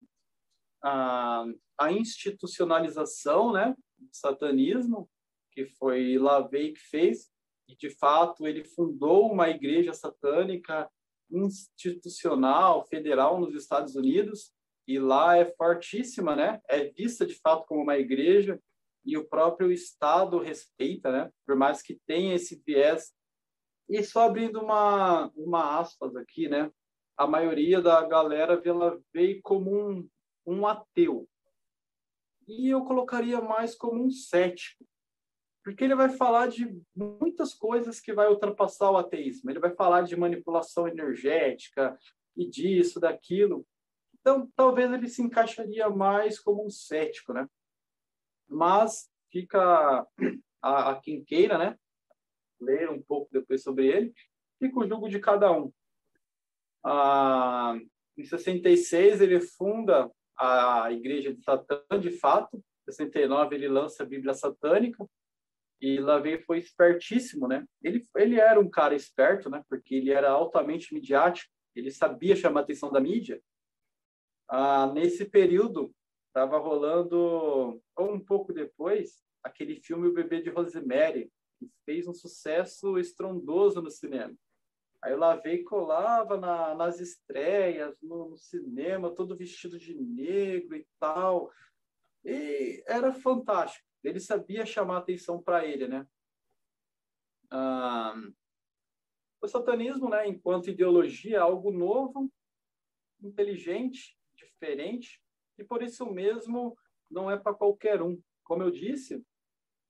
[0.83, 1.45] a,
[1.79, 5.07] a institucionalização né, do satanismo,
[5.53, 7.31] que foi Lavey que fez,
[7.69, 10.91] e de fato ele fundou uma igreja satânica
[11.31, 14.51] institucional, federal nos Estados Unidos,
[14.89, 16.63] e lá é fortíssima, né?
[16.67, 18.59] É vista de fato como uma igreja
[19.07, 21.33] e o próprio Estado respeita, né?
[21.47, 23.14] Por mais que tenha esse viés.
[23.88, 26.71] E só abrindo uma, uma aspas aqui, né?
[27.16, 30.09] A maioria da galera ela veio como um,
[30.45, 31.29] um ateu.
[32.49, 34.85] E eu colocaria mais como um cético.
[35.64, 39.51] Porque ele vai falar de muitas coisas que vai ultrapassar o ateísmo.
[39.51, 41.97] Ele vai falar de manipulação energética
[42.37, 43.66] e disso, daquilo.
[44.21, 47.49] Então, talvez ele se encaixaria mais como um cético, né?
[48.49, 50.07] Mas fica
[50.63, 51.79] a, a quem queira, né?
[52.61, 54.15] Ler um pouco depois sobre ele,
[54.59, 55.73] fica o julgo de cada um.
[56.85, 57.77] Ah,
[58.17, 62.57] em 66, ele funda a Igreja de Satã, de fato.
[62.57, 65.05] Em 69, ele lança a Bíblia Satânica.
[65.81, 67.67] E Lavey foi espertíssimo, né?
[67.83, 69.63] Ele, ele era um cara esperto, né?
[69.69, 71.53] Porque ele era altamente midiático.
[71.75, 73.43] Ele sabia chamar a atenção da mídia.
[74.49, 75.93] Ah, nesse período,
[76.37, 82.12] estava rolando, ou um pouco depois, aquele filme O Bebê de Rosemary, que fez um
[82.12, 84.37] sucesso estrondoso no cinema.
[85.03, 90.87] Aí o Lavei colava na, nas estreias, no, no, cinema, todo vestido de negro e
[91.01, 91.51] tal.
[92.22, 93.87] E era fantástico.
[94.05, 96.07] Ele sabia chamar atenção para ele, né?
[97.51, 98.14] Ah,
[99.40, 102.31] o satanismo, né, enquanto ideologia, é algo novo,
[103.22, 105.22] inteligente, diferente,
[105.59, 106.77] e por isso mesmo
[107.11, 108.21] não é para qualquer um.
[108.45, 109.25] Como eu disse,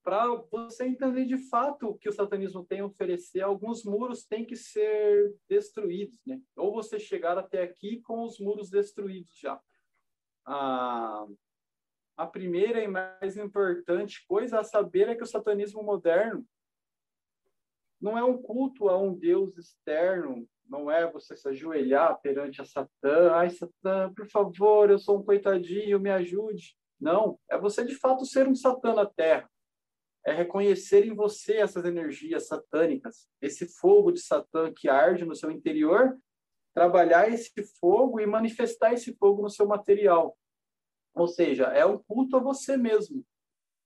[0.06, 4.44] para você entender de fato o que o satanismo tem a oferecer, alguns muros têm
[4.44, 6.40] que ser destruídos, né?
[6.56, 9.60] Ou você chegar até aqui com os muros destruídos já.
[10.44, 11.26] A,
[12.16, 16.46] a primeira e mais importante coisa a saber é que o satanismo moderno
[18.00, 22.64] não é um culto a um Deus externo, não é você se ajoelhar perante a
[22.64, 26.76] Satã, ai Satã, por favor, eu sou um coitadinho, me ajude.
[27.00, 29.48] Não, é você de fato ser um Satã na Terra
[30.26, 35.52] é reconhecer em você essas energias satânicas, esse fogo de Satã que arde no seu
[35.52, 36.18] interior,
[36.74, 40.36] trabalhar esse fogo e manifestar esse fogo no seu material.
[41.14, 43.24] Ou seja, é um culto a você mesmo,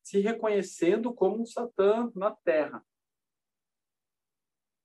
[0.02, 2.82] se reconhecendo como um Satã na Terra.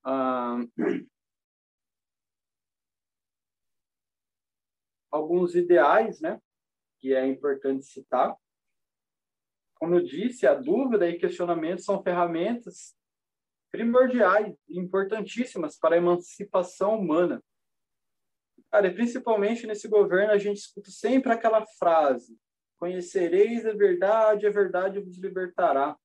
[0.04, 0.60] Ah,
[5.16, 6.40] alguns ideais, né,
[7.00, 8.36] que é importante citar
[9.76, 12.96] como eu disse, a dúvida e questionamento são ferramentas
[13.72, 17.44] primordiais e importantíssimas para a emancipação humana.
[18.72, 22.38] Cara, principalmente nesse governo, a gente escuta sempre aquela frase:
[22.80, 25.98] conhecereis a verdade, a verdade vos libertará.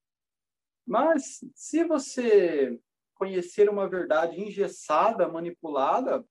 [0.86, 2.78] Mas se você
[3.14, 6.24] conhecer uma verdade engessada, manipulada,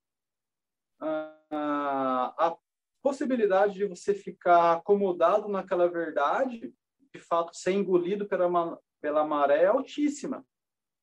[1.00, 2.56] a
[3.02, 6.72] possibilidade de você ficar acomodado naquela verdade
[7.12, 10.44] de fato ser engolido pela, pela maré é altíssima.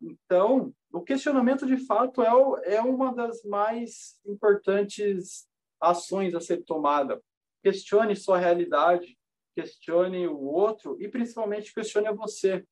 [0.02, 5.48] Então, o questionamento de fato é, é uma das mais importantes
[5.82, 7.22] ações a ser tomada.
[7.64, 9.18] Questione sua realidade,
[9.56, 12.64] questione o outro e principalmente questione você.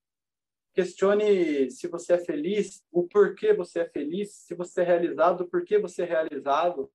[0.74, 5.50] Questione se você é feliz, o porquê você é feliz, se você é realizado, o
[5.50, 6.92] porquê você é realizado,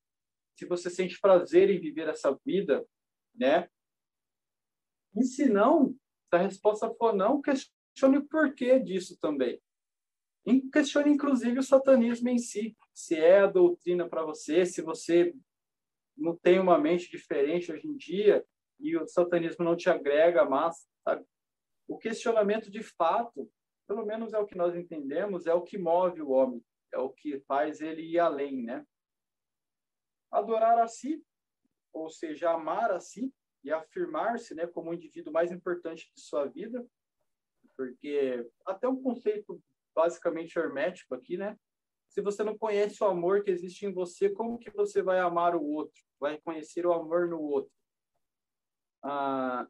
[0.61, 2.87] se você sente prazer em viver essa vida,
[3.35, 3.67] né?
[5.17, 5.95] E se não,
[6.29, 9.59] se a resposta for não, questione o porquê disso também.
[10.45, 12.77] E questione, inclusive, o satanismo em si.
[12.93, 15.35] Se é a doutrina para você, se você
[16.15, 18.45] não tem uma mente diferente hoje em dia
[18.79, 21.25] e o satanismo não te agrega mais, sabe?
[21.89, 23.51] O questionamento de fato,
[23.89, 27.09] pelo menos é o que nós entendemos, é o que move o homem, é o
[27.09, 28.85] que faz ele ir além, né?
[30.31, 31.23] Adorar a si,
[31.93, 36.47] ou seja, amar a si, e afirmar-se né, como o indivíduo mais importante de sua
[36.47, 36.87] vida,
[37.77, 39.63] porque até um conceito
[39.95, 41.59] basicamente hermético aqui, né?
[42.09, 45.55] Se você não conhece o amor que existe em você, como que você vai amar
[45.55, 46.03] o outro?
[46.19, 47.73] Vai reconhecer o amor no outro?
[49.03, 49.67] Ah,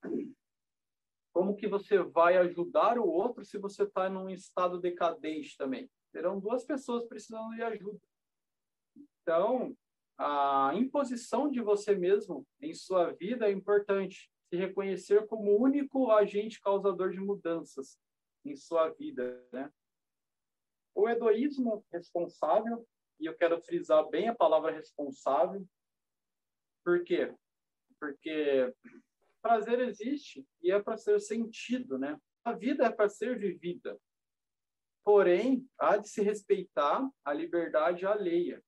[1.33, 5.91] como que você vai ajudar o outro se você está num estado decadente também?
[6.11, 8.01] Serão duas pessoas precisando de ajuda.
[9.23, 9.77] Então,
[10.23, 14.31] a imposição de você mesmo em sua vida é importante.
[14.51, 17.99] Se reconhecer como o único agente causador de mudanças
[18.45, 19.73] em sua vida, né?
[20.95, 22.87] O egoísmo responsável,
[23.19, 25.67] e eu quero frisar bem a palavra responsável.
[26.85, 27.35] Por quê?
[27.99, 28.75] Porque
[29.41, 32.21] prazer existe e é para ser sentido, né?
[32.45, 33.99] A vida é para ser vivida.
[35.03, 38.63] Porém, há de se respeitar a liberdade alheia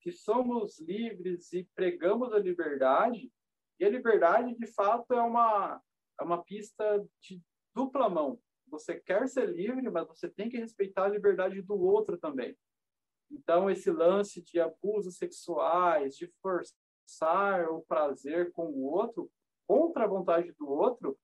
[0.00, 3.30] que somos livres e pregamos a liberdade,
[3.78, 5.80] e a liberdade, de fato, é uma,
[6.20, 7.40] é uma pista de
[7.74, 8.38] dupla mão.
[8.68, 12.56] Você quer ser livre, mas você tem que respeitar a liberdade do outro também.
[13.30, 19.30] Então, esse lance de abusos sexuais, de forçar o prazer com o outro,
[19.66, 21.18] contra a vontade do outro,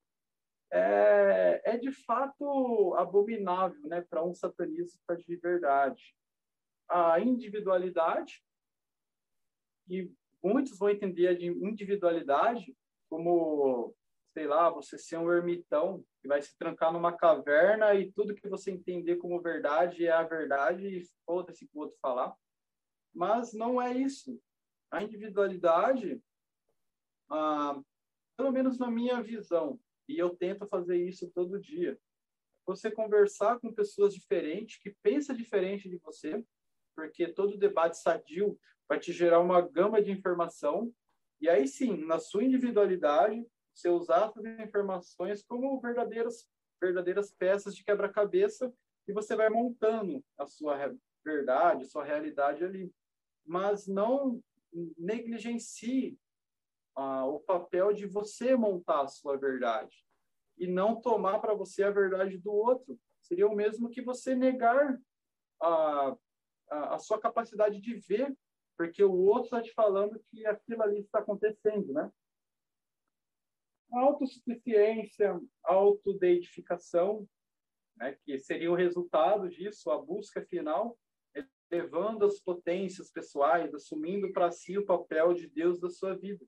[0.72, 6.14] é, é de fato abominável né, para um satanista de verdade.
[6.89, 8.43] A individualidade
[9.89, 10.11] e
[10.43, 12.76] muitos vão entender a individualidade
[13.09, 13.95] como,
[14.32, 18.49] sei lá, você ser um ermitão que vai se trancar numa caverna e tudo que
[18.49, 22.34] você entender como verdade é a verdade e foda-se que o outro falar.
[23.14, 24.41] Mas não é isso.
[24.91, 26.20] A individualidade,
[27.30, 27.80] ah,
[28.37, 31.99] pelo menos na minha visão, e eu tento fazer isso todo dia,
[32.66, 36.45] você conversar com pessoas diferentes, que pensam diferente de você,
[36.95, 38.59] porque todo debate sadio
[38.89, 40.93] vai te gerar uma gama de informação,
[41.41, 46.49] e aí sim, na sua individualidade, você usar essas informações como verdadeiras,
[46.80, 48.72] verdadeiras peças de quebra-cabeça,
[49.07, 52.93] e você vai montando a sua verdade, a sua realidade ali.
[53.45, 54.41] Mas não
[54.97, 56.18] negligencie
[56.95, 60.05] ah, o papel de você montar a sua verdade
[60.59, 62.99] e não tomar para você a verdade do outro.
[63.20, 64.99] Seria o mesmo que você negar
[65.61, 66.16] a,
[66.70, 68.37] a, a sua capacidade de ver,
[68.77, 72.12] porque o outro está te falando que aquilo ali está acontecendo, né?
[73.91, 77.27] Autossuficiência, autodeidificação,
[77.97, 80.99] né, que seria o resultado disso, a busca final,
[81.70, 86.45] levando as potências pessoais, assumindo para si o papel de Deus da sua vida.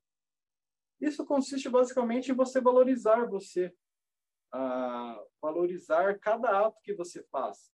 [1.01, 3.75] Isso consiste basicamente em você valorizar você,
[4.53, 7.73] a valorizar cada ato que você faz.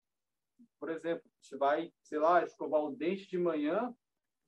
[0.79, 3.95] Por exemplo, você vai, sei lá, escovar o dente de manhã,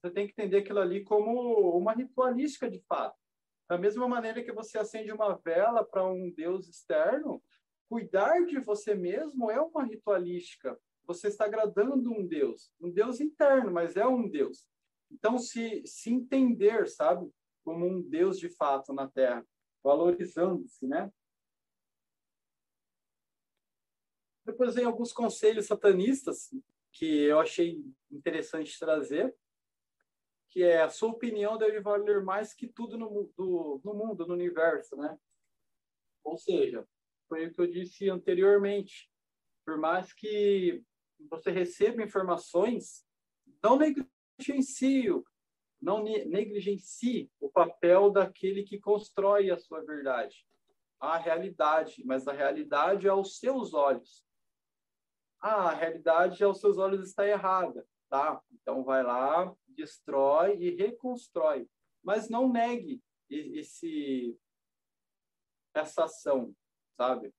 [0.05, 3.19] você tem que entender aquilo ali como uma ritualística de fato.
[3.67, 7.43] Da mesma maneira que você acende uma vela para um Deus externo,
[7.89, 10.79] cuidar de você mesmo é uma ritualística.
[11.07, 14.69] Você está agradando um Deus, um Deus interno, mas é um Deus.
[15.11, 17.31] Então, se, se entender, sabe,
[17.65, 19.47] como um Deus de fato na Terra,
[19.83, 21.11] valorizando-se, né?
[24.45, 26.51] Depois vem alguns conselhos satanistas
[26.93, 29.35] que eu achei interessante trazer,
[30.55, 34.33] que é a sua opinião deve valer mais que tudo no, do, no mundo, no
[34.33, 35.19] universo, né?
[36.23, 36.87] Ou seja,
[37.29, 39.11] foi o que eu disse anteriormente.
[39.67, 40.83] Por mais que
[41.29, 43.05] você receba informações,
[43.63, 45.11] não negligencie,
[45.83, 50.47] não negligencie o papel daquele que constrói a sua verdade,
[51.01, 54.25] a realidade, mas a realidade é aos seus olhos
[55.45, 58.41] ah, a realidade aos seus olhos está errada, tá?
[58.51, 61.69] Então vai lá, destrói e reconstrói,
[62.03, 64.39] mas não negue esse
[65.75, 66.55] essa ação,
[66.97, 67.35] sabe?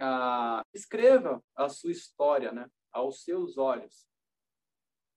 [0.00, 2.70] Ah, escreva a sua história, né?
[2.90, 4.08] Aos seus olhos.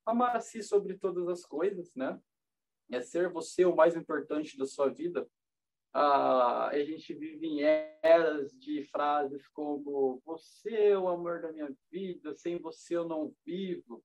[0.05, 2.21] Amar a si sobre todas as coisas, né?
[2.91, 5.25] É ser você o mais importante da sua vida,
[5.95, 7.61] ah, a gente vive em
[8.01, 13.31] eras de frases como você é o amor da minha vida, sem você eu não
[13.45, 14.03] vivo.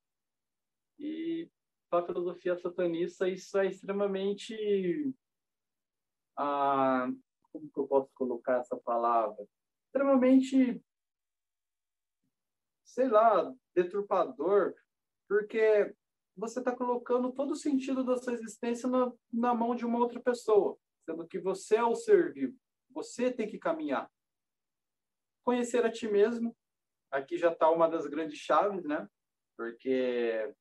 [0.98, 1.48] E
[1.90, 5.14] para a filosofia satanista isso é extremamente
[6.36, 7.08] ah,
[7.50, 9.46] como que eu posso colocar essa palavra?
[9.86, 10.82] Extremamente
[12.84, 14.74] sei lá, deturpador,
[15.28, 15.94] porque
[16.36, 20.20] você está colocando todo o sentido da sua existência na, na mão de uma outra
[20.20, 20.78] pessoa
[21.08, 22.54] sendo que você é o ser vivo.
[22.90, 24.10] Você tem que caminhar.
[25.42, 26.54] Conhecer a ti mesmo,
[27.10, 29.08] aqui já está uma das grandes chaves, né?
[29.56, 30.54] Porque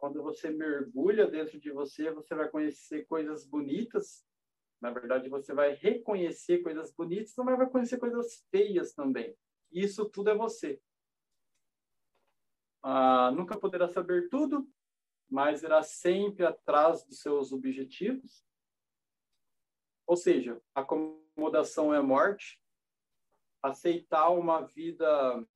[0.00, 4.26] quando você mergulha dentro de você, você vai conhecer coisas bonitas.
[4.80, 9.36] Na verdade, você vai reconhecer coisas bonitas, mas vai conhecer coisas feias também.
[9.70, 10.80] Isso tudo é você.
[12.82, 14.66] Ah, nunca poderá saber tudo,
[15.28, 18.42] mas irá sempre atrás dos seus objetivos.
[20.06, 22.58] Ou seja, acomodação é morte,
[23.62, 25.46] aceitar uma vida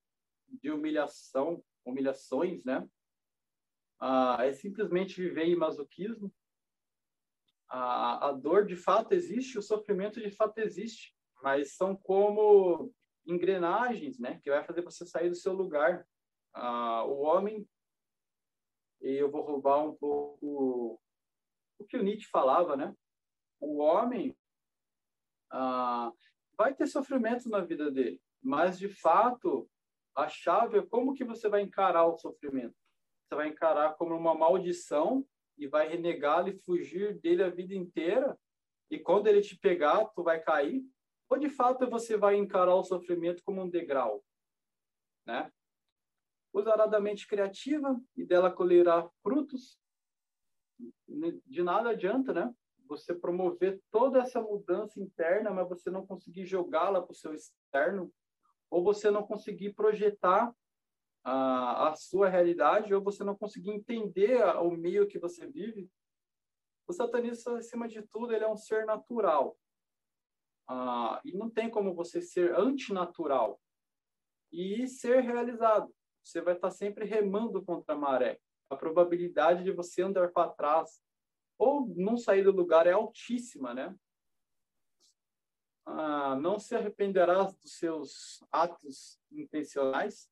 [0.48, 2.86] de humilhação, humilhações, né?
[4.00, 6.32] Ah, é simplesmente viver em masoquismo.
[7.68, 12.92] A, a dor de fato existe, o sofrimento de fato existe, mas são como
[13.26, 14.38] engrenagens, né?
[14.42, 16.06] Que vai fazer você sair do seu lugar.
[16.52, 17.66] Ah, o homem
[19.04, 20.98] e eu vou roubar um pouco
[21.78, 22.96] o que o Nietzsche falava, né?
[23.60, 24.36] O homem
[25.50, 26.10] ah,
[26.56, 29.68] vai ter sofrimento na vida dele, mas de fato
[30.14, 32.74] a chave é como que você vai encarar o sofrimento.
[33.34, 35.26] Você vai encarar como uma maldição
[35.58, 38.38] e vai renegá-lo e fugir dele a vida inteira.
[38.88, 40.84] E quando ele te pegar, tu vai cair.
[41.28, 44.24] Ou de fato você vai encarar o sofrimento como um degrau,
[45.26, 45.50] né?
[46.52, 49.76] usará da mente criativa e dela colherá frutos.
[51.44, 52.54] De nada adianta, né?
[52.86, 58.12] Você promover toda essa mudança interna, mas você não conseguir jogá-la para o seu externo,
[58.70, 60.54] ou você não conseguir projetar
[61.24, 65.90] a, a sua realidade ou você não conseguir entender o meio que você vive,
[66.86, 69.56] o satanista, acima de tudo, ele é um ser natural.
[70.68, 73.60] Ah, e não tem como você ser antinatural
[74.52, 75.92] e ser realizado.
[76.22, 78.38] Você vai estar sempre remando contra a maré.
[78.68, 81.02] A probabilidade de você andar para trás
[81.58, 83.94] ou não sair do lugar é altíssima, né?
[85.86, 90.30] Ah, não se arrependerás dos seus atos intencionais.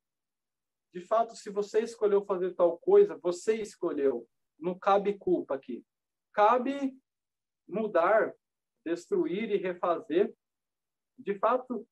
[0.92, 4.26] De fato, se você escolheu fazer tal coisa, você escolheu.
[4.58, 5.84] Não cabe culpa aqui.
[6.32, 6.94] Cabe
[7.66, 8.34] mudar,
[8.84, 10.34] destruir e refazer.
[11.18, 11.86] De fato,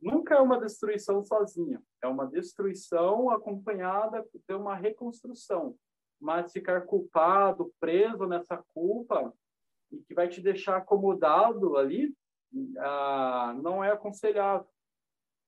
[0.00, 1.82] nunca é uma destruição sozinha.
[2.02, 5.76] É uma destruição acompanhada de uma reconstrução.
[6.20, 9.32] Mas ficar culpado, preso nessa culpa,
[9.90, 12.14] e que vai te deixar acomodado ali,
[12.78, 14.68] ah, não é aconselhável.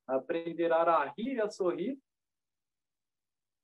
[0.06, 1.98] Aprender a rir e a sorrir.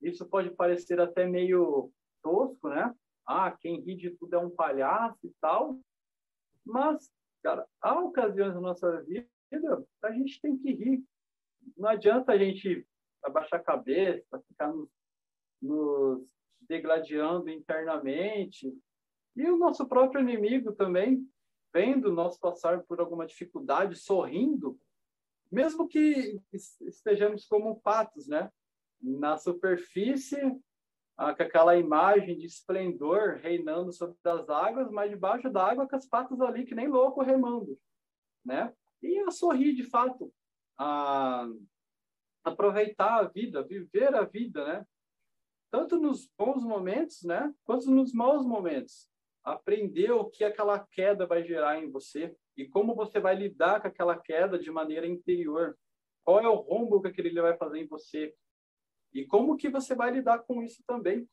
[0.00, 1.90] Isso pode parecer até meio
[2.22, 2.94] tosco, né?
[3.26, 5.78] Ah, quem ri de tudo é um palhaço e tal.
[6.64, 7.10] Mas,
[7.42, 9.26] cara, há ocasiões na nossa vida
[10.02, 11.04] a gente tem que rir.
[11.76, 12.86] Não adianta a gente
[13.22, 14.88] abaixar a cabeça, ficar nos,
[15.60, 16.26] nos
[16.62, 18.72] degladiando internamente.
[19.36, 21.28] E o nosso próprio inimigo também
[21.72, 24.78] vendo nós passar por alguma dificuldade, sorrindo,
[25.50, 28.50] mesmo que estejamos como patos, né?
[29.08, 30.40] Na superfície,
[31.16, 36.08] com aquela imagem de esplendor reinando sobre as águas, mas debaixo da água com as
[36.08, 37.78] patas ali que nem louco remando,
[38.44, 38.74] né?
[39.00, 40.32] E a sorrir de fato,
[40.76, 41.48] a
[42.44, 44.86] aproveitar a vida, viver a vida, né?
[45.70, 47.54] Tanto nos bons momentos, né?
[47.64, 49.08] Quanto nos maus momentos
[49.44, 53.86] aprender o que aquela queda vai gerar em você e como você vai lidar com
[53.86, 55.78] aquela queda de maneira interior.
[56.24, 58.34] Qual é o rombo que aquele vai fazer em você
[59.16, 61.26] e como que você vai lidar com isso também.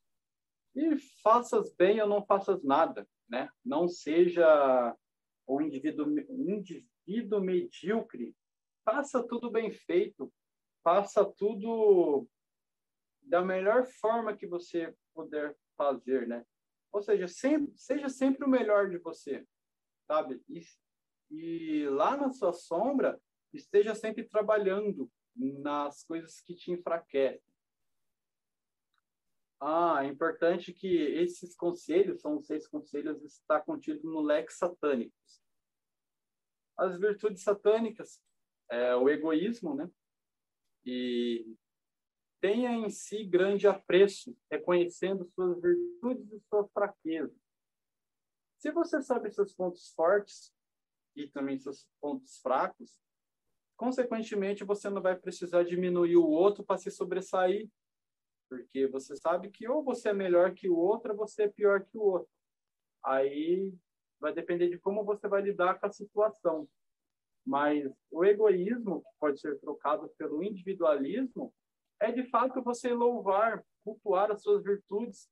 [0.73, 3.49] E faças bem ou não faças nada, né?
[3.63, 4.97] Não seja
[5.45, 8.33] um indivíduo, um indivíduo medíocre.
[8.85, 10.33] Faça tudo bem feito.
[10.81, 12.25] Faça tudo
[13.21, 16.45] da melhor forma que você puder fazer, né?
[16.89, 19.45] Ou seja, sempre, seja sempre o melhor de você,
[20.07, 20.41] sabe?
[20.47, 20.61] E,
[21.29, 23.19] e lá na sua sombra,
[23.51, 27.52] esteja sempre trabalhando nas coisas que te enfraquecem.
[29.65, 35.41] Ah, é importante que esses conselhos, são os seis conselhos, está contido no Lex Satânicos.
[36.77, 38.21] As virtudes satânicas
[38.69, 39.89] é o egoísmo, né?
[40.83, 41.55] E
[42.41, 47.41] tenha em si grande apreço, reconhecendo suas virtudes e suas fraquezas.
[48.59, 50.53] Se você sabe seus pontos fortes
[51.15, 52.97] e também seus pontos fracos,
[53.77, 57.69] consequentemente você não vai precisar diminuir o outro para se sobressair,
[58.53, 61.83] porque você sabe que ou você é melhor que o outro ou você é pior
[61.83, 62.29] que o outro.
[63.03, 63.73] Aí
[64.19, 66.69] vai depender de como você vai lidar com a situação.
[67.43, 71.51] Mas o egoísmo, que pode ser trocado pelo individualismo,
[71.99, 75.27] é de fato você louvar, cultuar as suas virtudes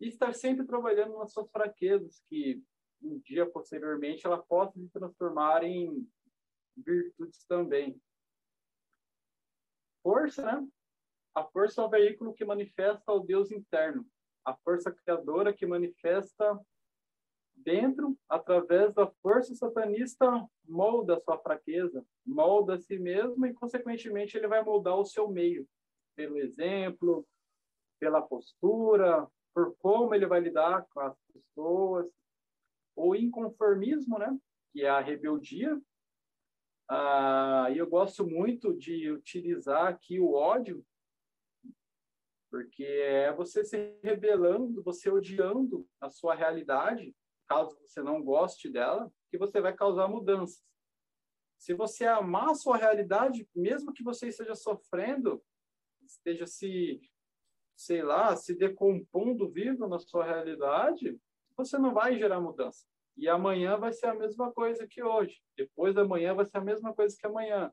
[0.00, 2.60] e estar sempre trabalhando nas suas fraquezas, que
[3.02, 6.08] um dia posteriormente ela possa se transformar em
[6.74, 8.00] virtudes também.
[10.02, 10.66] Força, né?
[11.34, 14.06] A força é o veículo que manifesta o Deus interno,
[14.44, 16.60] a força criadora que manifesta
[17.56, 24.36] dentro, através da força satanista, molda a sua fraqueza, molda a si mesmo e, consequentemente,
[24.36, 25.66] ele vai moldar o seu meio,
[26.14, 27.26] pelo exemplo,
[27.98, 32.10] pela postura, por como ele vai lidar com as pessoas.
[32.96, 34.36] O inconformismo, né?
[34.72, 35.80] Que é a rebeldia.
[36.88, 40.84] Ah, e eu gosto muito de utilizar aqui o ódio,
[42.54, 47.12] porque é você se rebelando, você odiando a sua realidade,
[47.48, 50.62] caso você não goste dela, que você vai causar mudanças.
[51.58, 55.42] Se você amar a sua realidade, mesmo que você esteja sofrendo,
[56.06, 57.00] esteja se,
[57.76, 61.18] sei lá, se decompondo vivo na sua realidade,
[61.56, 62.86] você não vai gerar mudança.
[63.16, 65.42] E amanhã vai ser a mesma coisa que hoje.
[65.56, 67.72] Depois da manhã vai ser a mesma coisa que amanhã.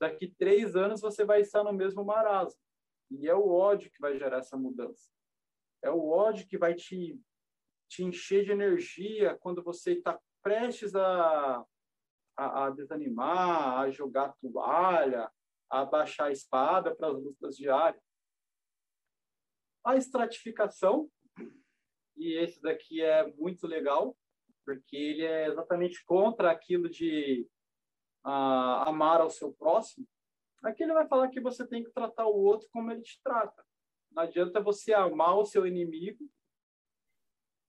[0.00, 2.65] Daqui três anos você vai estar no mesmo marasmo.
[3.10, 5.10] E é o ódio que vai gerar essa mudança.
[5.82, 7.20] É o ódio que vai te
[7.88, 11.64] te encher de energia quando você está prestes a,
[12.36, 15.30] a, a, desanimar, a jogar toalha,
[15.70, 18.02] a baixar a espada para as lutas diárias.
[19.84, 21.08] A estratificação,
[22.16, 24.16] e esse daqui é muito legal,
[24.64, 27.48] porque ele é exatamente contra aquilo de
[28.24, 30.06] uh, amar ao seu próximo.
[30.62, 33.64] Aqui ele vai falar que você tem que tratar o outro como ele te trata.
[34.10, 36.28] Não adianta você amar o seu inimigo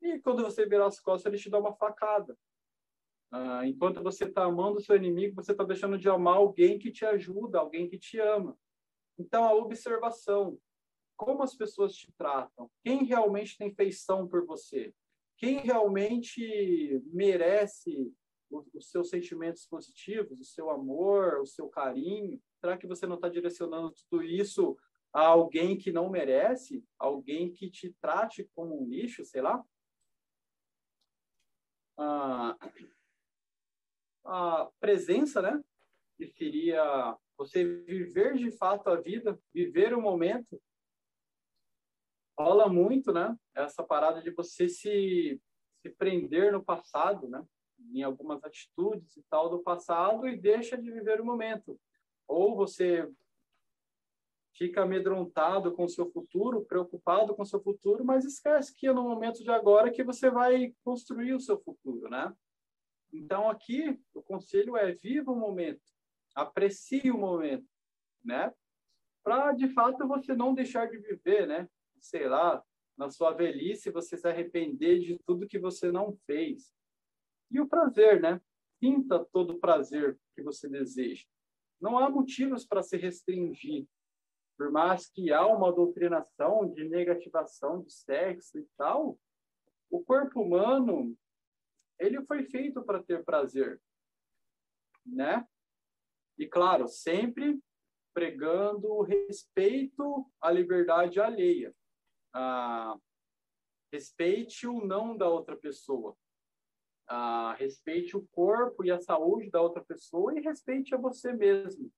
[0.02, 2.38] e quando você virar as costas ele te dá uma facada.
[3.32, 6.92] Ah, enquanto você está amando o seu inimigo, você está deixando de amar alguém que
[6.92, 8.58] te ajuda, alguém que te ama.
[9.20, 10.58] Então, a observação,
[11.18, 14.94] como as pessoas te tratam, quem realmente tem feição por você,
[15.36, 18.14] quem realmente merece
[18.50, 22.42] os seus sentimentos positivos, o seu amor, o seu carinho?
[22.60, 24.78] Será que você não está direcionando tudo isso
[25.14, 26.84] a alguém que não merece?
[26.98, 29.64] Alguém que te trate como um lixo, sei lá?
[31.98, 32.58] Ah,
[34.26, 35.64] a presença, né?
[36.18, 40.62] Que seria você viver de fato a vida, viver o momento.
[42.38, 43.36] Rola muito, né?
[43.56, 45.42] Essa parada de você se,
[45.82, 47.46] se prender no passado, né?
[47.92, 51.80] em algumas atitudes e tal do passado e deixa de viver o momento.
[52.28, 53.10] Ou você
[54.58, 58.94] fica amedrontado com o seu futuro, preocupado com o seu futuro, mas esquece que é
[58.94, 62.34] no momento de agora que você vai construir o seu futuro, né?
[63.14, 65.82] Então aqui o conselho é viva o momento,
[66.36, 67.68] aprecie o momento,
[68.24, 68.52] né?
[69.24, 71.70] Para de fato você não deixar de viver, né?
[72.00, 72.64] Sei lá,
[72.98, 76.74] na sua velhice você se arrepender de tudo que você não fez.
[77.52, 78.42] E o prazer, né?
[78.80, 81.26] Sinta todo o prazer que você deseja.
[81.80, 83.88] Não há motivos para se restringir.
[84.58, 89.20] Por mais que há uma doutrinação de negativação de sexo e tal,
[89.90, 91.16] o corpo humano
[92.00, 93.82] ele foi feito para ter prazer,
[95.06, 95.48] né?
[96.38, 97.60] E claro, sempre
[98.14, 101.74] pregando respeito à liberdade alheia.
[102.34, 102.98] Ah,
[103.92, 106.16] respeite o não da outra pessoa
[107.08, 111.92] ah, respeite o corpo e a saúde da outra pessoa e respeite a você mesmo.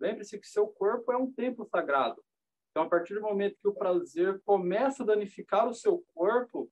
[0.00, 2.22] Lembre-se que seu corpo é um templo sagrado.
[2.70, 6.70] Então, a partir do momento que o prazer começa a danificar o seu corpo,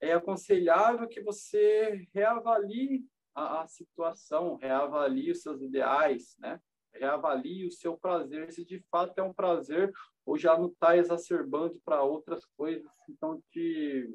[0.00, 3.04] é aconselhável que você reavalie
[3.34, 6.60] a, a situação, reavalie os seus ideais, né?
[6.92, 9.92] reavalie o seu prazer, se de fato é um prazer
[10.24, 14.08] ou já não está exacerbando para outras coisas que estão te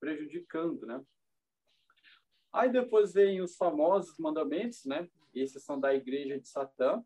[0.00, 1.00] prejudicando, né?
[2.54, 5.10] Aí depois vem os famosos mandamentos, né?
[5.34, 7.04] Esses são da igreja de Satã,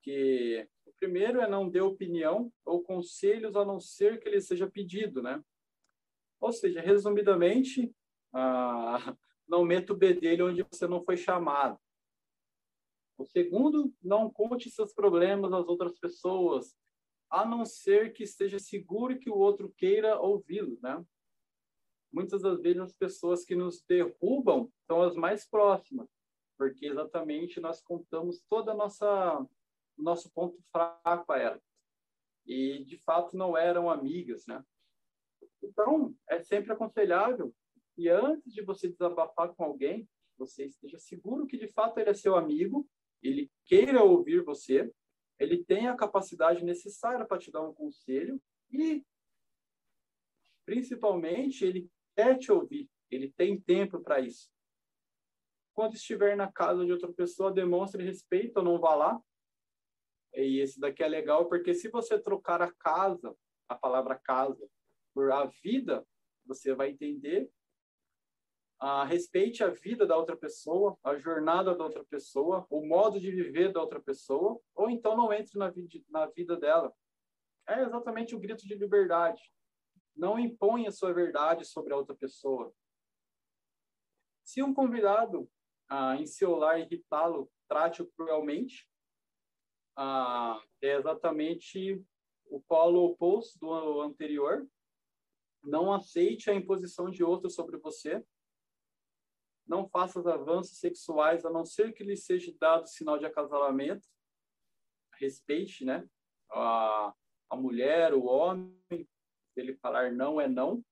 [0.00, 4.66] que o primeiro é não dê opinião ou conselhos a não ser que ele seja
[4.66, 5.44] pedido, né?
[6.40, 7.94] Ou seja, resumidamente,
[8.32, 8.96] ah,
[9.46, 11.78] não meta o bedelho onde você não foi chamado.
[13.18, 16.74] O segundo, não conte seus problemas às outras pessoas,
[17.28, 21.04] a não ser que esteja seguro que o outro queira ouvi-lo, né?
[22.16, 26.08] Muitas das vezes as pessoas que nos derrubam são as mais próximas,
[26.56, 29.46] porque exatamente nós contamos toda a nossa
[29.98, 31.62] nosso ponto fraco a elas.
[32.46, 34.64] E de fato não eram amigas, né?
[35.62, 37.54] Então, é sempre aconselhável
[37.94, 40.08] que antes de você desabafar com alguém,
[40.38, 42.88] você esteja seguro que de fato ele é seu amigo,
[43.22, 44.90] ele queira ouvir você,
[45.38, 48.40] ele tem a capacidade necessária para te dar um conselho
[48.70, 49.04] e
[50.64, 54.50] principalmente ele quer te ouvir, ele tem tempo para isso.
[55.74, 59.20] Quando estiver na casa de outra pessoa, demonstre respeito, não vá lá.
[60.34, 63.36] E esse daqui é legal, porque se você trocar a casa,
[63.68, 64.66] a palavra casa,
[65.14, 66.06] por a vida,
[66.46, 67.50] você vai entender.
[68.78, 73.30] Ah, respeite a vida da outra pessoa, a jornada da outra pessoa, o modo de
[73.30, 75.72] viver da outra pessoa, ou então não entre na,
[76.10, 76.92] na vida dela.
[77.66, 79.42] É exatamente o grito de liberdade.
[80.16, 82.72] Não impõe a sua verdade sobre a outra pessoa.
[84.42, 85.50] Se um convidado,
[85.88, 88.88] ah, em seu lar, irritá-lo, trate-o cruelmente,
[89.96, 92.02] ah, é exatamente
[92.46, 94.66] o polo oposto do anterior.
[95.62, 98.24] Não aceite a imposição de outro sobre você.
[99.66, 104.06] Não faça avanços sexuais a não ser que lhe seja dado sinal de acasalamento.
[105.18, 106.08] Respeite, né?
[106.50, 107.12] A,
[107.50, 109.08] a mulher, o homem,
[109.56, 110.84] se ele falar não, é não.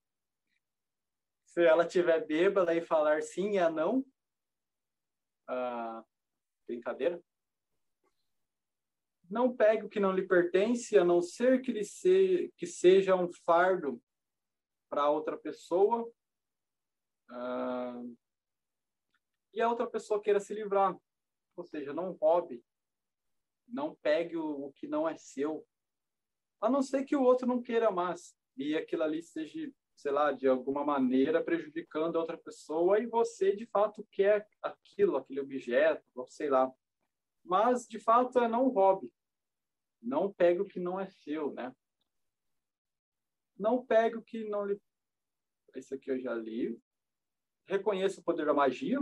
[1.45, 4.03] Se ela tiver bêbada e falar sim, é não.
[5.47, 6.03] Ah,
[6.67, 7.23] brincadeira.
[9.29, 13.15] Não pegue o que não lhe pertence, a não ser que, lhe se, que seja
[13.15, 14.03] um fardo
[14.89, 16.11] para outra pessoa.
[17.29, 18.03] Ah,
[19.53, 20.99] e a outra pessoa queira se livrar.
[21.55, 22.65] Ou seja, não roube.
[23.69, 25.67] Não pegue o, o que não é seu.
[26.63, 30.33] A não ser que o outro não queira mais e aquilo ali seja, sei lá,
[30.33, 36.05] de alguma maneira prejudicando a outra pessoa e você de fato quer aquilo, aquele objeto,
[36.15, 36.73] ou sei lá.
[37.43, 39.13] Mas de fato é não hobby.
[40.01, 41.75] Não pegue o que não é seu, né?
[43.59, 44.81] Não pegue o que não lhe.
[45.75, 46.79] Esse aqui eu já li.
[47.67, 48.99] Reconheça o poder da magia,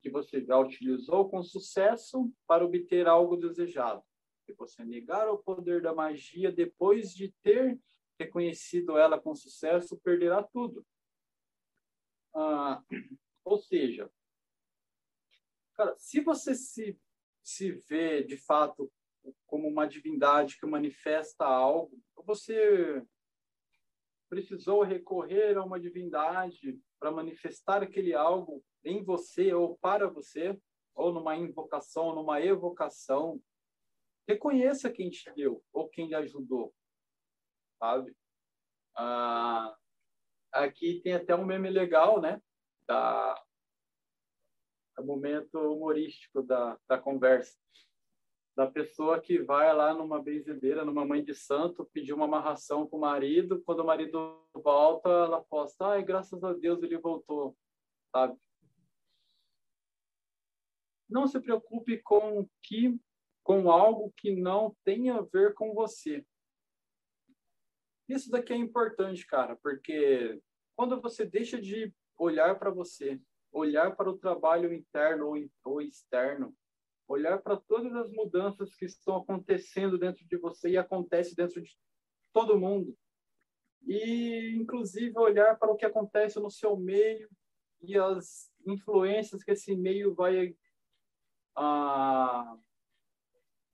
[0.00, 4.02] que você já utilizou com sucesso para obter algo desejado.
[4.44, 7.78] Se você negar o poder da magia depois de ter
[8.18, 10.84] reconhecido ela com sucesso, perderá tudo.
[12.34, 12.82] Ah,
[13.44, 14.10] ou seja,
[15.74, 16.98] cara, se você se,
[17.42, 18.90] se vê de fato
[19.46, 23.02] como uma divindade que manifesta algo, você
[24.28, 30.58] precisou recorrer a uma divindade para manifestar aquele algo em você ou para você,
[30.94, 33.40] ou numa invocação, numa evocação,
[34.26, 36.74] reconheça quem te deu ou quem lhe ajudou,
[37.78, 38.14] sabe?
[38.96, 39.76] Ah,
[40.52, 42.40] aqui tem até um meme legal, né?
[42.86, 43.42] Da
[44.96, 47.56] do momento humorístico da, da conversa
[48.58, 52.96] da pessoa que vai lá numa benzedeira, numa mãe de santo, pedir uma amarração com
[52.96, 57.56] o marido, quando o marido volta, ela posta, ai, graças a Deus ele voltou,
[58.10, 58.36] sabe?
[61.08, 63.00] Não se preocupe com que
[63.44, 66.26] com algo que não tem a ver com você.
[68.08, 70.40] Isso daqui é importante, cara, porque
[70.74, 73.20] quando você deixa de olhar para você,
[73.52, 75.34] olhar para o trabalho interno
[75.64, 76.54] ou externo,
[77.06, 81.76] olhar para todas as mudanças que estão acontecendo dentro de você e acontece dentro de
[82.32, 82.96] todo mundo.
[83.86, 87.28] E, inclusive, olhar para o que acontece no seu meio
[87.80, 90.54] e as influências que esse meio vai,
[91.56, 92.58] ah,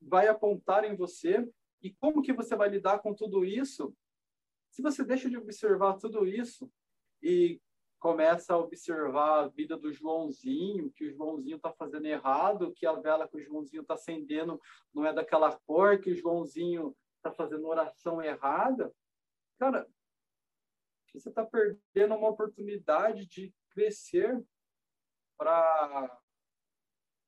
[0.00, 1.46] vai apontar em você
[1.82, 3.94] e como que você vai lidar com tudo isso.
[4.74, 6.68] Se você deixa de observar tudo isso
[7.22, 7.60] e
[8.00, 12.92] começa a observar a vida do Joãozinho, que o Joãozinho está fazendo errado, que a
[12.94, 14.60] vela que o Joãozinho está acendendo
[14.92, 18.92] não é daquela cor, que o Joãozinho está fazendo oração errada.
[19.60, 19.88] Cara,
[21.12, 24.44] você está perdendo uma oportunidade de crescer
[25.38, 26.20] para,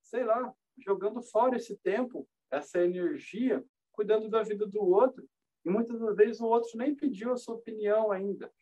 [0.02, 0.52] sei lá,
[0.84, 5.24] jogando fora esse tempo, essa energia, cuidando da vida do outro.
[5.66, 8.54] E muitas das vezes o outro nem pediu a sua opinião ainda.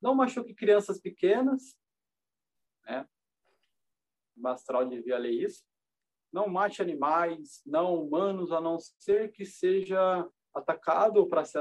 [0.00, 1.76] Não machuque crianças pequenas,
[2.84, 3.08] né?
[4.36, 5.64] O astral devia ler isso.
[6.32, 11.58] Não mate animais não humanos, a não ser que seja atacado para se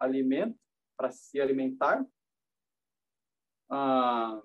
[0.00, 0.58] alimento,
[0.96, 2.06] para se alimentar.
[3.68, 4.40] Ah,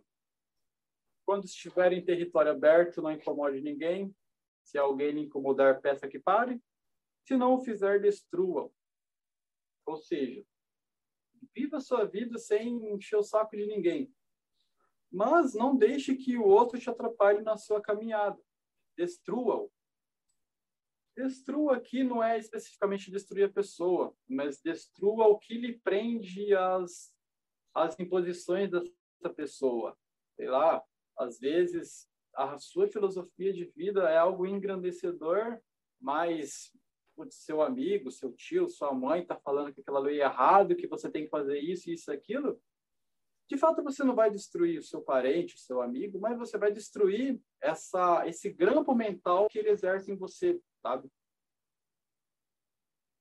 [1.25, 4.13] quando estiver em território aberto, não incomode ninguém.
[4.65, 6.61] Se alguém lhe incomodar, peça que pare.
[7.26, 8.71] Se não o fizer, destrua.
[9.86, 10.45] Ou seja,
[11.55, 14.13] viva sua vida sem encher o saco de ninguém.
[15.11, 18.41] Mas não deixe que o outro te atrapalhe na sua caminhada.
[18.97, 19.71] Destrua-o.
[21.15, 27.15] Destrua aqui não é especificamente destruir a pessoa, mas destrua o que lhe prende às,
[27.74, 29.95] às imposições dessa pessoa.
[30.36, 30.84] Sei lá,
[31.15, 35.61] às vezes a sua filosofia de vida é algo engrandecedor,
[36.01, 36.71] mas
[37.30, 41.09] seu amigo, seu tio, sua mãe está falando que aquela lei é errado, que você
[41.09, 42.59] tem que fazer isso, isso, aquilo,
[43.49, 46.72] de fato você não vai destruir o seu parente, o seu amigo, mas você vai
[46.72, 51.09] destruir essa esse grampo mental que ele exerce em você, sabe?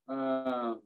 [0.09, 0.79] Ah,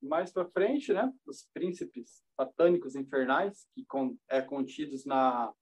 [0.00, 1.12] mais para frente, né?
[1.26, 5.52] Os príncipes satânicos infernais que com, é contidos na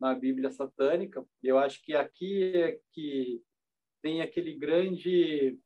[0.00, 1.26] na Bíblia satânica.
[1.42, 3.42] Eu acho que aqui é que
[4.08, 5.60] tem aquele grande,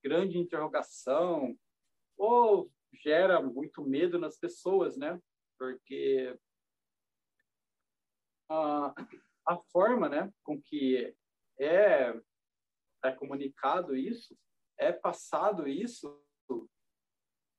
[0.00, 1.58] grande interrogação,
[2.16, 5.20] ou gera muito medo nas pessoas, né?
[5.58, 6.38] Porque
[8.48, 8.94] a,
[9.44, 11.12] a forma, né, com que
[11.58, 12.14] é,
[13.02, 14.38] é comunicado isso,
[14.78, 16.16] é passado isso,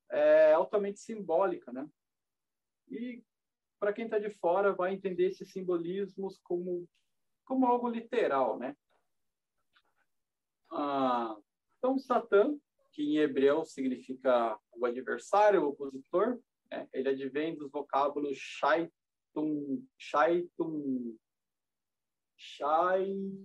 [0.09, 1.85] é altamente simbólica, né?
[2.87, 3.21] E
[3.81, 6.87] para quem está de fora vai entender esses simbolismos como
[7.43, 8.77] como algo literal, né?
[10.71, 11.35] Ah,
[11.77, 12.57] então, Satã,
[12.91, 16.87] que em hebreu significa o adversário, o opositor, né?
[16.93, 21.17] ele advém dos vocábulos shaitum, shaitum,
[22.37, 23.37] shaitunum,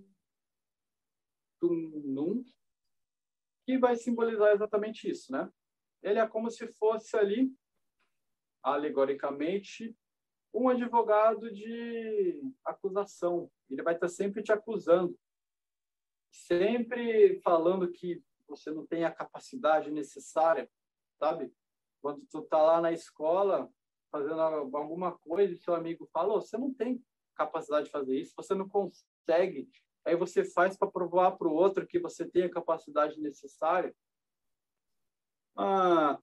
[3.65, 5.51] que vai simbolizar exatamente isso, né?
[6.01, 7.51] Ele é como se fosse ali,
[8.63, 9.95] alegoricamente,
[10.53, 13.51] um advogado de acusação.
[13.69, 15.17] Ele vai estar sempre te acusando
[16.31, 20.69] sempre falando que você não tem a capacidade necessária,
[21.19, 21.53] sabe?
[22.01, 23.69] Quando tu tá lá na escola
[24.11, 27.03] fazendo alguma coisa e seu amigo fala, oh, você não tem
[27.35, 29.69] capacidade de fazer isso, você não consegue
[30.07, 33.93] aí você faz para provar para o outro que você tem a capacidade necessária.
[35.55, 36.17] Ah,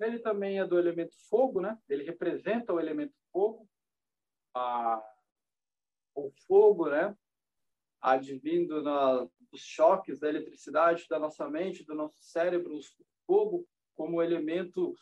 [0.00, 1.78] ele também é do elemento fogo, né?
[1.88, 3.68] Ele representa o elemento fogo.
[4.54, 5.02] Ah,
[6.14, 7.16] o fogo, né?
[8.00, 12.80] Advindo na, dos choques da eletricidade da nossa mente, do nosso cérebro, o
[13.26, 14.94] fogo como elemento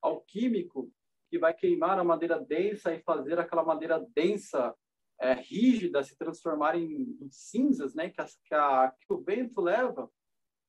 [0.00, 0.92] alquímico
[1.30, 4.76] que vai queimar a madeira densa e fazer aquela madeira densa,
[5.18, 8.10] é, rígida, se transformar em, em cinzas, né?
[8.10, 10.10] Que, a, que, a, que o vento leva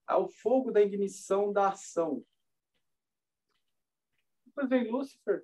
[0.07, 2.23] ao fogo da ignição da ação.
[4.45, 5.43] Depois vem Lúcifer,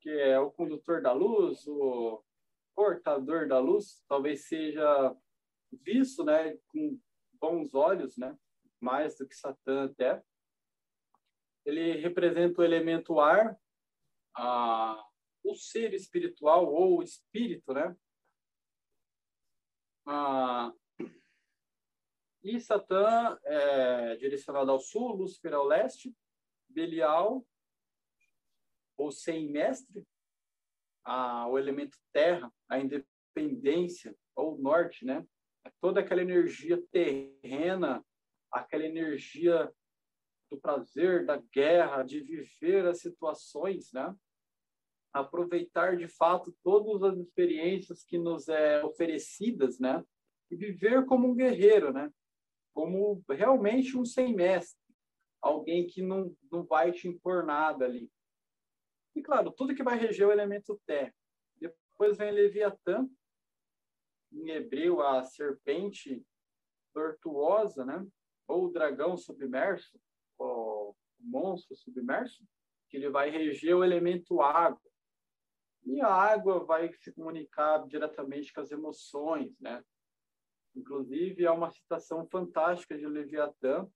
[0.00, 2.22] que é o condutor da luz, o
[2.74, 5.16] portador da luz, talvez seja
[5.82, 6.98] visto, né, com
[7.40, 8.36] bons olhos, né,
[8.80, 10.22] mais do que Satã até.
[11.64, 13.58] Ele representa o elemento ar,
[14.36, 15.02] a,
[15.42, 17.96] o ser espiritual ou o espírito, né?
[20.06, 20.72] A,
[22.42, 26.14] e Satã é direcionado ao sul, Lúcifer ao leste,
[26.68, 27.46] Belial
[28.96, 30.06] ou sem mestre,
[31.04, 35.26] a, o elemento terra, a independência, ou norte, né?
[35.80, 38.04] Toda aquela energia terrena,
[38.50, 39.72] aquela energia
[40.50, 44.14] do prazer, da guerra, de viver as situações, né?
[45.12, 50.04] Aproveitar de fato todas as experiências que nos é oferecidas, né?
[50.50, 52.10] E viver como um guerreiro, né?
[52.72, 54.82] Como realmente um sem mestre,
[55.40, 58.10] alguém que não, não vai te impor nada ali,
[59.14, 61.14] e, claro, tudo que vai reger o elemento terra.
[61.56, 63.08] Depois vem Leviatã,
[64.34, 66.24] em hebreu, a serpente
[66.92, 68.06] tortuosa, né?
[68.46, 69.98] ou o dragão submerso,
[70.38, 72.44] ou monstro submerso,
[72.88, 74.80] que ele vai reger o elemento água.
[75.84, 79.82] E a água vai se comunicar diretamente com as emoções, né?
[80.74, 83.88] Inclusive, há uma citação fantástica de Leviatã,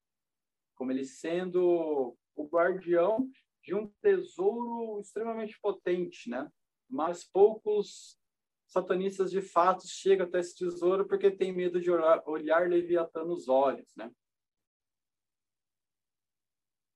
[0.74, 3.28] como ele sendo o guardião
[3.62, 6.50] de um tesouro extremamente potente, né?
[6.88, 8.18] Mas poucos
[8.68, 13.48] satanistas de fato chegam até esse tesouro porque tem medo de olhar, olhar Leviatã nos
[13.48, 14.12] olhos, né?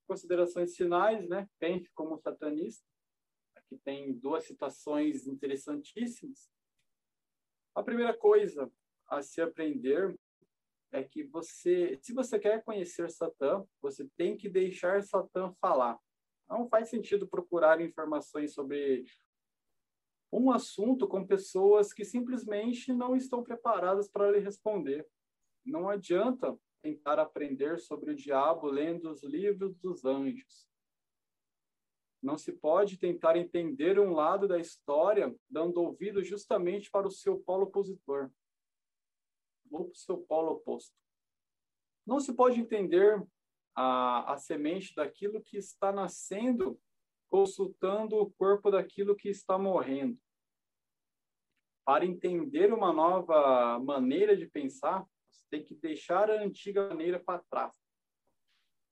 [0.07, 1.49] Considerações finais, né?
[1.59, 2.87] Pense como satanista.
[3.57, 6.51] Aqui tem duas citações interessantíssimas.
[7.75, 8.70] A primeira coisa
[9.07, 10.14] a se aprender
[10.91, 15.99] é que você, se você quer conhecer Satã, você tem que deixar Satã falar.
[16.47, 19.07] Não faz sentido procurar informações sobre
[20.33, 25.07] um assunto com pessoas que simplesmente não estão preparadas para lhe responder.
[25.64, 30.66] Não adianta tentar aprender sobre o diabo lendo os livros dos anjos.
[32.22, 37.39] Não se pode tentar entender um lado da história dando ouvido justamente para o seu
[37.39, 38.30] polo opositor
[39.70, 40.95] ou para o seu polo oposto.
[42.07, 43.22] Não se pode entender
[43.74, 46.80] a, a semente daquilo que está nascendo,
[47.33, 50.20] consultando o corpo daquilo que está morrendo.
[51.83, 57.43] Para entender uma nova maneira de pensar, você tem que deixar a antiga maneira para
[57.51, 57.74] trás.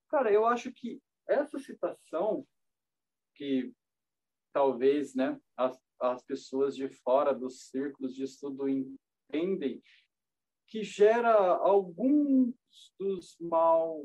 [0.08, 2.48] Cara, eu acho que essa citação
[3.34, 3.74] que
[4.54, 9.82] talvez, né, as, as pessoas de fora dos círculos de estudo entendem
[10.66, 12.54] que gera alguns
[12.98, 14.02] dos mal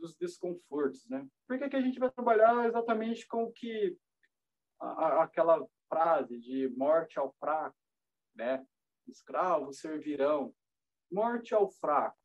[0.00, 1.26] dos desconfortos, né?
[1.46, 3.96] Por que, que a gente vai trabalhar exatamente com o que
[4.80, 7.76] a, aquela frase de morte ao fraco,
[8.34, 8.66] né?
[9.06, 10.54] Escravos servirão.
[11.10, 12.16] Morte ao fraco.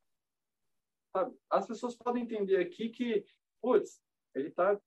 [1.11, 1.35] Sabe?
[1.49, 3.25] As pessoas podem entender aqui que,
[3.61, 4.01] putz,
[4.33, 4.79] ele está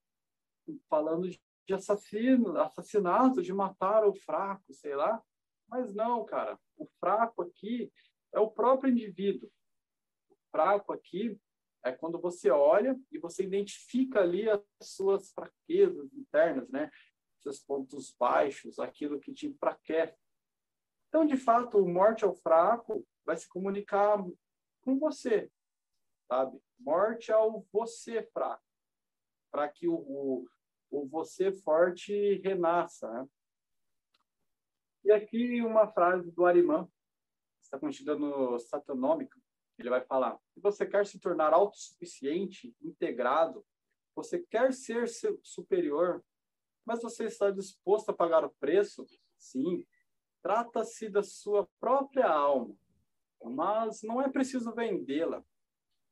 [0.88, 5.22] falando de assassino, assassinato, de matar o fraco, sei lá.
[5.66, 6.58] Mas não, cara.
[6.76, 7.92] O fraco aqui
[8.32, 9.50] é o próprio indivíduo.
[10.30, 11.38] O fraco aqui
[11.88, 16.90] é quando você olha e você identifica ali as suas fraquezas internas, né?
[17.40, 20.16] Seus pontos baixos, aquilo que te enfraquece.
[21.08, 24.22] Então, de fato, morte ao fraco vai se comunicar
[24.82, 25.50] com você,
[26.28, 26.60] sabe?
[26.78, 28.62] Morte ao você fraco,
[29.50, 30.48] para que o, o,
[30.90, 33.28] o você forte renasça, né?
[35.04, 36.86] E aqui uma frase do Arimã,
[37.62, 39.40] está contida no Satanômico,
[39.78, 43.64] ele vai falar: se você quer se tornar autossuficiente, integrado,
[44.14, 45.08] você quer ser
[45.42, 46.24] superior,
[46.84, 49.06] mas você está disposto a pagar o preço?
[49.36, 49.86] Sim.
[50.42, 52.74] Trata-se da sua própria alma,
[53.44, 55.44] mas não é preciso vendê-la.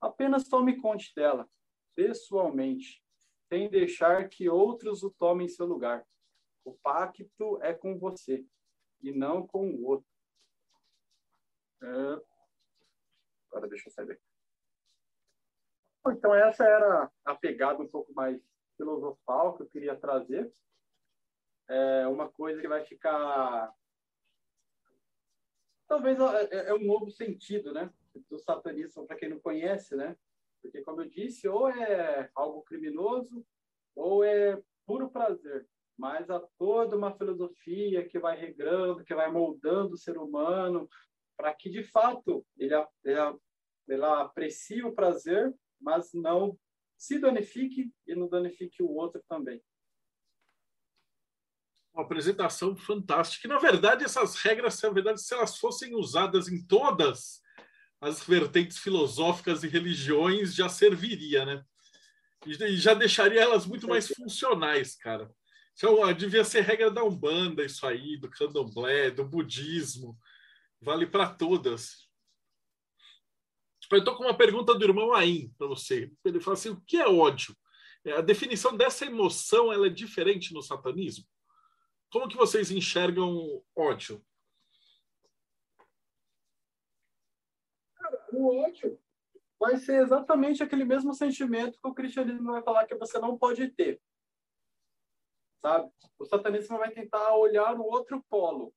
[0.01, 1.49] Apenas tome conta dela,
[1.95, 3.03] pessoalmente,
[3.49, 6.07] sem deixar que outros o tomem em seu lugar.
[6.65, 8.45] O pacto é com você
[9.01, 10.07] e não com o outro.
[11.83, 12.23] É,
[13.57, 14.23] Agora deixa eu sair daqui.
[16.09, 18.39] Então, essa era a pegada um pouco mais
[18.77, 20.53] filosofal que eu queria trazer.
[21.67, 23.75] É uma coisa que vai ficar.
[25.89, 27.91] Talvez é, é um novo sentido, né?
[28.29, 30.17] Do satanismo, para quem não conhece, né?
[30.61, 33.45] Porque, como eu disse, ou é algo criminoso,
[33.95, 35.67] ou é puro prazer.
[35.97, 40.89] Mas há toda uma filosofia que vai regrando, que vai moldando o ser humano,
[41.37, 43.21] para que, de fato, ele, ele,
[43.89, 46.59] ele aprecie o prazer, mas não
[46.97, 49.63] se danifique e não danifique o outro também.
[51.93, 53.47] Uma apresentação fantástica.
[53.47, 57.41] E, na verdade, essas regras, na verdade, se elas fossem usadas em todas
[58.01, 61.65] as vertentes filosóficas e religiões, já serviria, né?
[62.45, 65.31] E já deixaria elas muito mais funcionais, cara.
[65.75, 70.17] Então, devia ser regra da Umbanda, isso aí, do candomblé, do budismo.
[70.81, 72.06] Vale para todas.
[73.91, 76.11] Eu estou com uma pergunta do irmão Aim para você.
[76.25, 77.57] Ele fala assim: o que é ódio?
[78.05, 81.25] É, a definição dessa emoção ela é diferente no satanismo?
[82.11, 84.25] Como que vocês enxergam ódio?
[88.33, 88.99] o ódio
[89.59, 93.69] vai ser exatamente aquele mesmo sentimento que o cristianismo vai falar que você não pode
[93.71, 94.01] ter.
[95.63, 95.91] Sabe?
[96.19, 98.75] O satanismo vai tentar olhar no outro polo.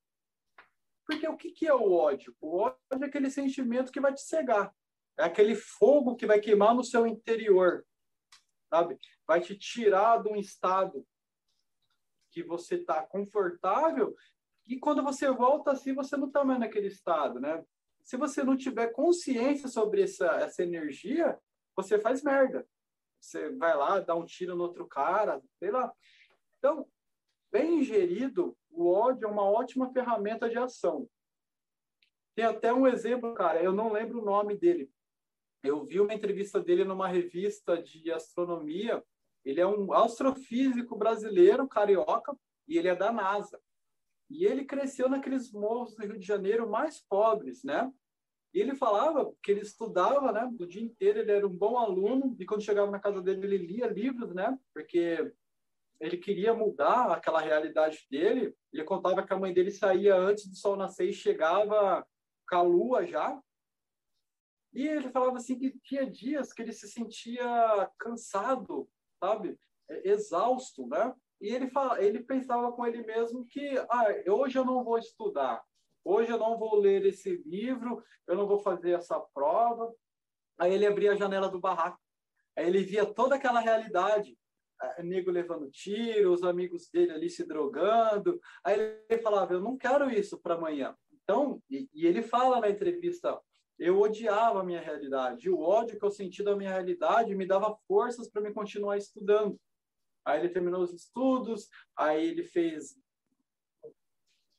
[1.05, 2.35] Porque o que, que é o ódio?
[2.39, 4.73] O ódio é aquele sentimento que vai te cegar.
[5.19, 7.85] É aquele fogo que vai queimar no seu interior,
[8.69, 8.97] sabe?
[9.27, 11.05] Vai te tirar de um estado
[12.31, 14.15] que você está confortável
[14.65, 17.65] e quando você volta assim, você não está mais naquele estado, né?
[18.01, 21.37] Se você não tiver consciência sobre essa, essa energia,
[21.75, 22.65] você faz merda.
[23.19, 25.91] Você vai lá, dá um tiro no outro cara, sei lá.
[26.57, 26.87] Então,
[27.51, 31.09] bem gerido, o ódio é uma ótima ferramenta de ação.
[32.35, 34.89] Tem até um exemplo, cara, eu não lembro o nome dele,
[35.63, 39.03] eu vi uma entrevista dele numa revista de astronomia.
[39.43, 42.35] Ele é um astrofísico brasileiro, carioca,
[42.67, 43.59] e ele é da NASA.
[44.29, 47.91] E ele cresceu naqueles morros do Rio de Janeiro mais pobres, né?
[48.53, 50.51] E ele falava que ele estudava, né?
[50.59, 53.57] O dia inteiro ele era um bom aluno e quando chegava na casa dele ele
[53.57, 54.57] lia livros, né?
[54.73, 55.31] Porque
[55.99, 58.55] ele queria mudar aquela realidade dele.
[58.71, 62.05] Ele contava que a mãe dele saía antes do sol nascer e chegava
[62.47, 63.39] com a lua já.
[64.73, 68.87] E ele falava assim que tinha dias que ele se sentia cansado,
[69.19, 69.57] sabe?
[69.89, 71.13] É, exausto, né?
[71.41, 75.63] E ele, fala, ele pensava com ele mesmo que ah, hoje eu não vou estudar,
[76.03, 79.93] hoje eu não vou ler esse livro, eu não vou fazer essa prova.
[80.57, 81.99] Aí ele abria a janela do barraco,
[82.57, 84.37] aí ele via toda aquela realidade,
[84.97, 88.39] amigo levando tiro, os amigos dele ali se drogando.
[88.63, 90.95] Aí ele falava, eu não quero isso para amanhã.
[91.23, 93.39] Então, e, e ele fala na entrevista,
[93.79, 95.49] eu odiava a minha realidade.
[95.49, 99.59] O ódio que eu senti da minha realidade me dava forças para me continuar estudando.
[100.25, 102.95] Aí ele terminou os estudos, aí ele fez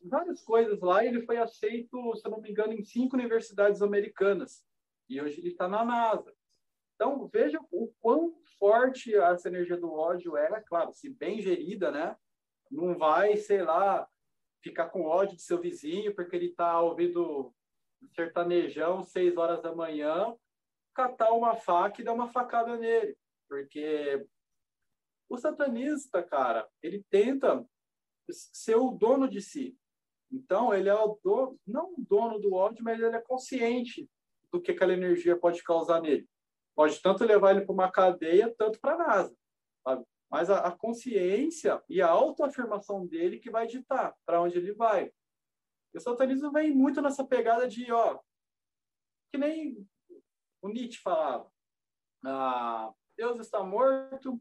[0.02, 4.64] várias coisas lá e ele foi aceito, se não me engano, em cinco universidades americanas.
[5.08, 6.34] E hoje ele está na NASA.
[6.94, 12.16] Então, veja o quão forte essa energia do ódio é, claro, se bem gerida, né?
[12.70, 14.08] Não vai, sei lá,
[14.62, 17.54] ficar com ódio de seu vizinho porque ele está ouvindo
[18.14, 20.34] sertanejão, seis horas da manhã,
[20.94, 23.16] catar uma faca e dar uma facada nele.
[23.48, 24.26] Porque
[25.28, 27.64] o satanista, cara, ele tenta
[28.30, 29.76] ser o dono de si.
[30.30, 34.08] Então, ele é o dono, não o dono do ódio, mas ele é consciente
[34.52, 36.28] do que aquela energia pode causar nele.
[36.74, 39.36] Pode tanto levar ele para uma cadeia, tanto para a NASA.
[39.82, 40.04] Sabe?
[40.30, 45.12] Mas a, a, consciência e a autoafirmação dele que vai ditar para onde ele vai.
[45.92, 48.18] E o satanismo vem muito nessa pegada de, ó,
[49.32, 49.86] que nem
[50.62, 51.50] o Nietzsche falava.
[52.24, 54.40] Ah, Deus está morto,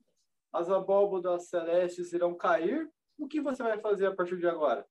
[0.53, 2.89] as abóbodas celestes irão cair.
[3.17, 4.87] O que você vai fazer a partir de agora?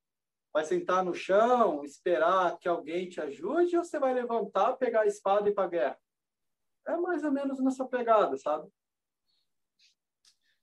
[0.51, 5.07] Vai sentar no chão, esperar que alguém te ajude, ou você vai levantar, pegar a
[5.07, 5.99] espada e ir para a guerra?
[6.87, 8.67] É mais ou menos nessa pegada, sabe?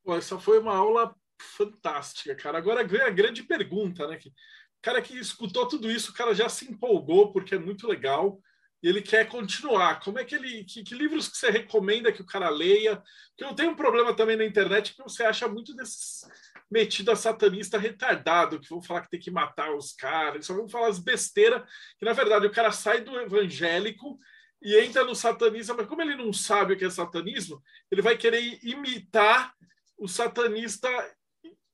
[0.03, 2.59] Pô, essa foi uma aula fantástica, cara.
[2.59, 4.19] Agora a grande pergunta, né?
[4.87, 8.41] Cara que escutou tudo isso, o cara já se empolgou porque é muito legal
[8.81, 9.99] e ele quer continuar.
[9.99, 10.63] Como é que ele.
[10.63, 13.03] Que, que livros que você recomenda que o cara leia?
[13.31, 16.25] Porque eu tenho um problema também na internet que você acha muito desses
[16.71, 20.69] metido a satanista retardado, que vão falar que tem que matar os caras, só vão
[20.69, 21.63] falar as besteiras,
[21.99, 24.19] que na verdade o cara sai do evangélico
[24.61, 28.17] e entra no satanismo, mas como ele não sabe o que é satanismo, ele vai
[28.17, 29.53] querer imitar
[29.97, 30.89] o satanista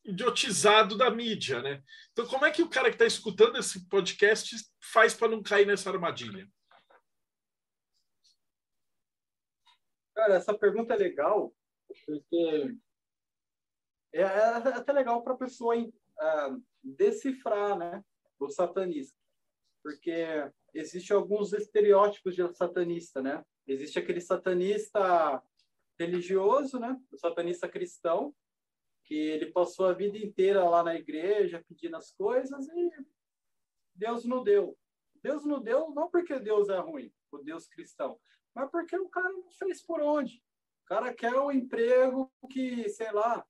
[0.05, 1.83] idiotizado da mídia, né?
[2.13, 5.67] Então, como é que o cara que está escutando esse podcast faz para não cair
[5.67, 6.49] nessa armadilha?
[10.15, 11.55] Cara, essa pergunta é legal,
[12.07, 12.77] porque
[14.13, 18.05] é, é até legal para a pessoa uh, decifrar né,
[18.39, 19.17] o satanista.
[19.83, 20.13] Porque
[20.75, 23.45] existem alguns estereótipos de satanista, né?
[23.67, 25.43] Existe aquele satanista
[25.99, 27.01] religioso, né?
[27.11, 28.35] O satanista cristão,
[29.13, 32.91] que ele passou a vida inteira lá na igreja pedindo as coisas e
[33.95, 34.75] Deus não deu.
[35.23, 38.19] Deus não deu não porque Deus é ruim, o Deus cristão,
[38.55, 40.43] mas porque o cara não fez por onde.
[40.85, 43.47] O cara quer um emprego que, sei lá,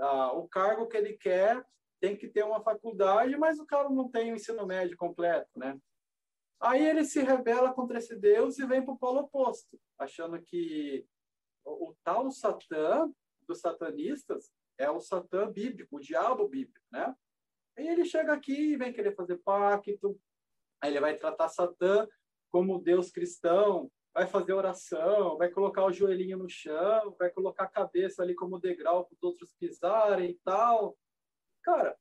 [0.00, 1.64] ah, o cargo que ele quer
[2.00, 5.80] tem que ter uma faculdade, mas o cara não tem o ensino médio completo, né?
[6.58, 11.06] Aí ele se rebela contra esse Deus e vem para o polo oposto, achando que
[11.64, 13.08] o, o tal Satã
[13.46, 17.14] dos satanistas é o Satã bíblico, o diabo bíblico, né?
[17.78, 20.18] E ele chega aqui e vem querer fazer pacto,
[20.80, 22.06] aí ele vai tratar Satã
[22.50, 27.68] como Deus cristão, vai fazer oração, vai colocar o joelhinho no chão, vai colocar a
[27.68, 30.96] cabeça ali como degrau para os outros pisarem e tal.
[31.62, 31.98] Cara,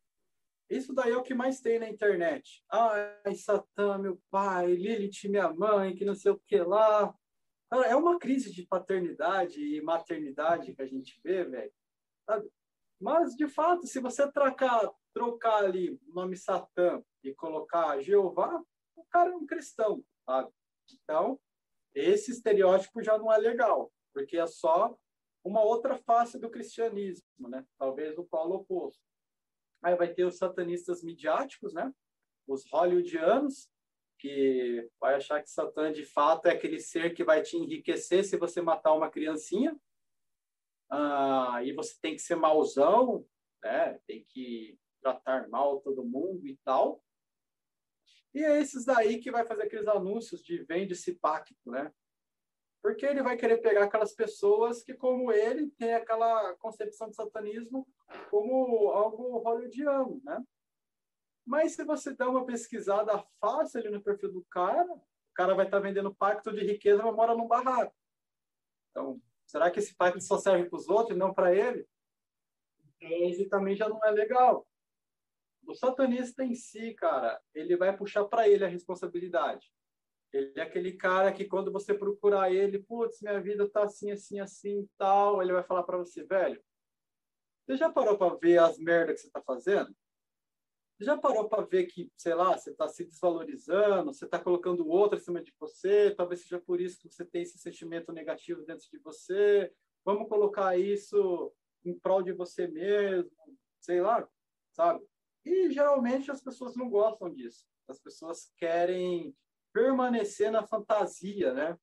[0.69, 2.63] isso daí é o que mais tem na internet.
[2.71, 7.13] Ai, Satã, meu pai, Lilith, minha mãe, que não sei o que lá.
[7.76, 11.73] Cara, é uma crise de paternidade e maternidade que a gente vê, velho.
[13.01, 18.63] Mas, de fato, se você trocar, trocar ali o nome Satã e colocar Jeová,
[18.95, 20.49] o cara é um cristão, sabe?
[20.89, 21.38] Então,
[21.93, 24.97] esse estereótipo já não é legal, porque é só
[25.43, 27.65] uma outra face do cristianismo, né?
[27.78, 29.03] Talvez o polo oposto.
[29.84, 31.93] Aí vai ter os satanistas midiáticos, né?
[32.47, 33.69] Os hollywoodianos,
[34.26, 38.38] que vai achar que Satã de fato é aquele ser que vai te enriquecer se
[38.38, 39.80] você matar uma criancinha.
[40.89, 43.23] Ah, e você tem que ser mauzão,
[43.63, 43.99] né?
[44.07, 47.03] Tem que tratar mal todo mundo e tal.
[48.34, 51.93] E é esses daí que vai fazer aqueles anúncios de vende esse pacto, né?
[52.82, 57.88] Porque ele vai querer pegar aquelas pessoas que, como ele, tem aquela concepção de satanismo
[58.32, 60.43] como algo hollywoodiano, né?
[61.45, 65.01] Mas se você dá uma pesquisada fácil ali no perfil do cara, o
[65.33, 67.95] cara vai estar tá vendendo pacto de riqueza, mas mora num barraco.
[68.89, 71.87] Então, será que esse pacto só serve para os outros e não para ele?
[72.99, 74.65] Esse também já não é legal
[75.67, 79.71] o satanista em si, cara, ele vai puxar para ele a responsabilidade.
[80.31, 84.39] Ele é aquele cara que quando você procurar ele, putz, minha vida tá assim, assim,
[84.39, 86.61] assim, tal, ele vai falar para você, velho,
[87.65, 89.95] você já parou para ver as merdas que você tá fazendo?
[90.99, 94.87] Já parou para ver que, sei lá, você está se desvalorizando, você está colocando o
[94.87, 98.89] outro acima de você, talvez seja por isso que você tem esse sentimento negativo dentro
[98.89, 99.73] de você.
[100.05, 103.31] Vamos colocar isso em prol de você mesmo,
[103.81, 104.27] sei lá,
[104.71, 105.05] sabe?
[105.43, 107.67] E geralmente as pessoas não gostam disso.
[107.87, 109.35] As pessoas querem
[109.73, 111.77] permanecer na fantasia, né?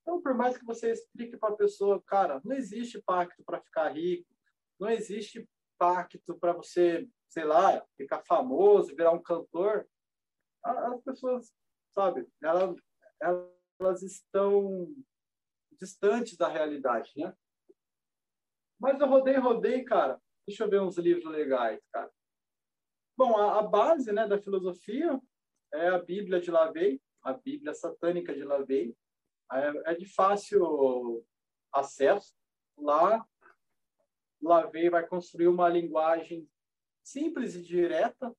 [0.00, 3.88] Então, por mais que você explique para a pessoa, cara, não existe pacto para ficar
[3.88, 4.28] rico,
[4.78, 5.48] não existe
[5.78, 9.88] pacto para você, sei lá, ficar famoso, virar um cantor.
[10.64, 11.52] As pessoas,
[11.90, 12.76] sabe, elas,
[13.80, 14.86] elas estão
[15.72, 17.36] distantes da realidade, né?
[18.78, 20.22] Mas eu rodei, rodei, cara.
[20.46, 22.10] Deixa eu ver uns livros legais, cara.
[23.16, 25.20] Bom, a, a base né, da filosofia
[25.72, 28.96] é a Bíblia de Lavey, a Bíblia satânica de Lavey.
[29.52, 31.26] É, é de fácil
[31.72, 32.32] acesso.
[32.78, 33.26] Lá,
[34.40, 36.48] Lavey vai construir uma linguagem
[37.04, 38.34] simples e direta.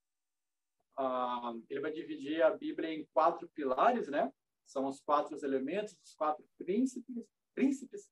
[0.98, 4.32] Ah, ele vai dividir a Bíblia em quatro pilares, né?
[4.66, 7.24] São os quatro elementos, os quatro príncipes,
[7.54, 8.10] príncipes.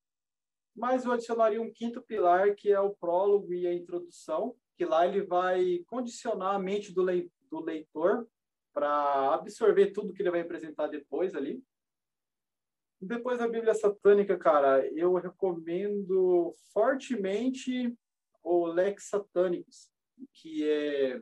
[0.75, 5.07] Mas eu adicionaria um quinto pilar, que é o prólogo e a introdução, que lá
[5.07, 8.27] ele vai condicionar a mente do, leitor
[8.73, 11.63] para absorver tudo que ele vai apresentar depois ali.
[12.99, 17.95] Depois da Bíblia Satânica, cara, eu recomendo fortemente
[18.41, 19.92] o Lex Satanicus,
[20.31, 21.21] que é.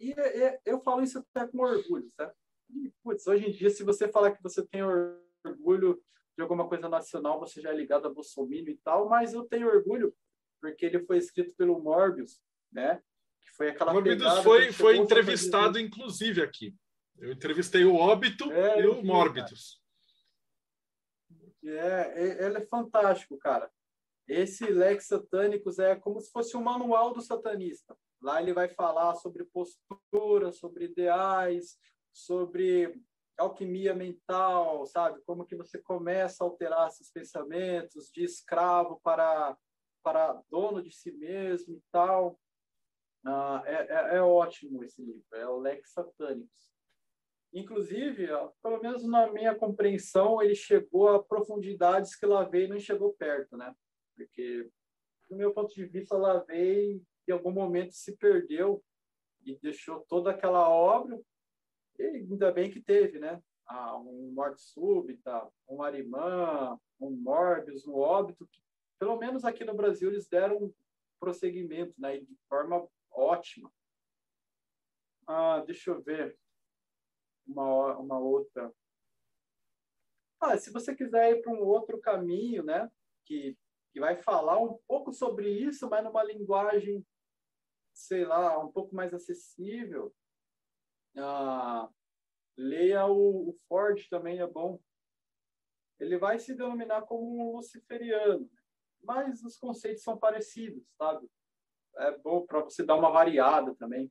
[0.00, 2.36] E é, é, eu falo isso até com orgulho, certo?
[2.70, 6.02] E, putz, hoje em dia, se você falar que você tem orgulho
[6.36, 9.68] de alguma coisa nacional, você já é ligado a Bolsonaro e tal, mas eu tenho
[9.68, 10.14] orgulho
[10.60, 12.40] porque ele foi escrito pelo Morbius,
[12.72, 13.02] né?
[13.42, 16.74] Que foi aquela Morbius foi, foi entrevistado, inclusive, aqui.
[17.18, 19.80] Eu entrevistei o Óbito é, e o Morbius.
[21.62, 23.70] É, é, ele é fantástico, cara.
[24.26, 27.96] Esse Lex Satanicus é como se fosse um manual do satanista.
[28.22, 31.76] Lá ele vai falar sobre postura, sobre ideais,
[32.12, 33.00] sobre
[33.36, 35.20] alquimia mental, sabe?
[35.26, 39.56] Como que você começa a alterar esses pensamentos de escravo para
[40.04, 42.38] para dono de si mesmo e tal.
[43.24, 46.74] Ah, é, é, é, ótimo esse livro, é o Lex Satanicus.
[47.54, 53.14] Inclusive, ó, pelo menos na minha compreensão, ele chegou a profundidades que Lavey não chegou
[53.14, 53.74] perto, né?
[54.16, 54.70] Porque,
[55.28, 58.82] do meu ponto de vista, Lavey, em algum momento, se perdeu
[59.44, 61.20] e deixou toda aquela obra,
[61.98, 63.42] e ainda bem que teve, né?
[63.66, 68.60] Ah, um morte súbita, um Arimã, um Morbius, um Óbito, que,
[68.98, 70.72] pelo menos aqui no Brasil, eles deram
[71.18, 72.18] prosseguimento, né?
[72.18, 73.72] de forma ótima.
[75.26, 76.36] Ah, deixa eu ver
[77.46, 78.72] uma, uma outra.
[80.40, 82.90] Ah, se você quiser ir para um outro caminho, né,
[83.24, 83.56] que,
[83.94, 87.06] que vai falar um pouco sobre isso, mas numa linguagem,
[87.92, 90.12] sei lá, um pouco mais acessível,
[91.16, 91.88] ah,
[92.56, 94.80] leia o, o Ford também é bom.
[96.00, 98.50] Ele vai se denominar como um luciferiano,
[99.00, 101.30] mas os conceitos são parecidos, sabe?
[101.96, 104.10] É bom para você dar uma variada também.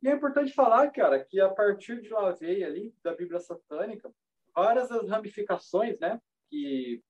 [0.00, 4.14] E é importante falar, cara, que a partir de Lavei ali, da Bíblia Satânica,
[4.54, 7.02] várias das ramificações, né, que,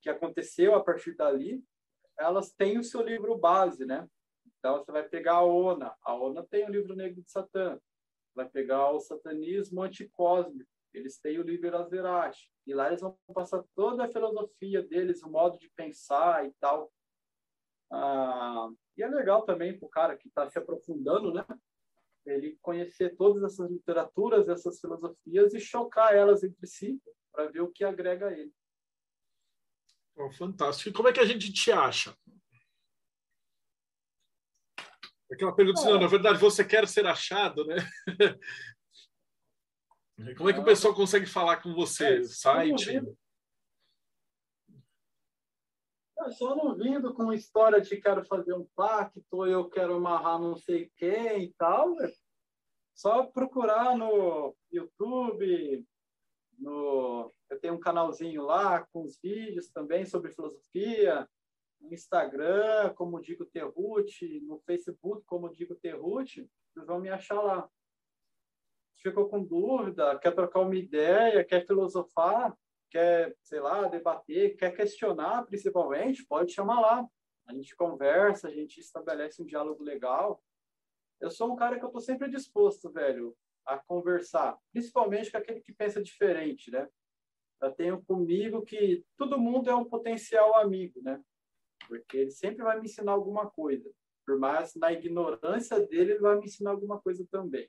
[0.00, 1.62] que aconteceu a partir dali,
[2.18, 4.08] elas têm o seu livro base, né?
[4.58, 5.94] Então, você vai pegar a Ona.
[6.02, 7.78] A Ona tem o livro Negro de Satã.
[8.34, 10.68] Vai pegar o Satanismo Anticósmico.
[10.92, 12.50] Eles têm o livro Azerati.
[12.66, 16.92] E lá eles vão passar toda a filosofia deles, o modo de pensar e tal.
[17.90, 21.44] Ah, e é legal também para o cara que está se aprofundando, né?
[22.30, 27.00] ele conhecer todas essas literaturas, essas filosofias e chocar elas entre si
[27.32, 28.52] para ver o que agrega a ele.
[30.18, 30.88] Oh, fantástico.
[30.90, 32.12] E como é que a gente te acha?
[35.30, 37.76] Aquela pergunta, assim, não, na verdade, você quer ser achado, né?
[40.36, 42.18] Como é que o pessoal consegue falar com você?
[42.18, 43.00] É, Site?
[46.36, 50.90] Só não vindo com história de quero fazer um pacto, eu quero amarrar não sei
[50.96, 51.94] quem e tal.
[52.92, 55.86] Só procurar no YouTube,
[56.58, 61.28] no eu tenho um canalzinho lá com os vídeos também sobre filosofia,
[61.80, 67.68] no Instagram, como Digo Terrute, no Facebook, como Digo Terrute, vocês vão me achar lá.
[68.96, 72.56] Ficou com dúvida, quer trocar uma ideia, quer filosofar,
[72.90, 77.08] quer, sei lá, debater, quer questionar, principalmente, pode chamar lá.
[77.46, 80.42] A gente conversa, a gente estabelece um diálogo legal.
[81.20, 85.60] Eu sou um cara que eu tô sempre disposto, velho, a conversar, principalmente com aquele
[85.60, 86.88] que pensa diferente, né?
[87.60, 91.20] Eu tenho comigo que todo mundo é um potencial amigo, né?
[91.86, 93.90] Porque ele sempre vai me ensinar alguma coisa.
[94.24, 97.68] Por mais na ignorância dele, ele vai me ensinar alguma coisa também.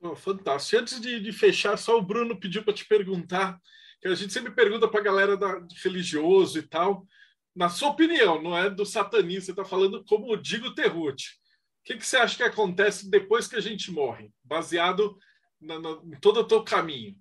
[0.00, 0.80] Oh, fantástico.
[0.80, 3.60] Antes de, de, fechar, só o Bruno pediu para te perguntar,
[4.00, 7.06] que a gente sempre pergunta para a galera da, religioso e tal,
[7.54, 11.38] na sua opinião, não é do satanismo, você está falando como o Digo Terrute.
[11.80, 15.16] O que, que, você acha que acontece depois que a gente morre, baseado
[15.60, 17.16] na, na, em todo o teu caminho?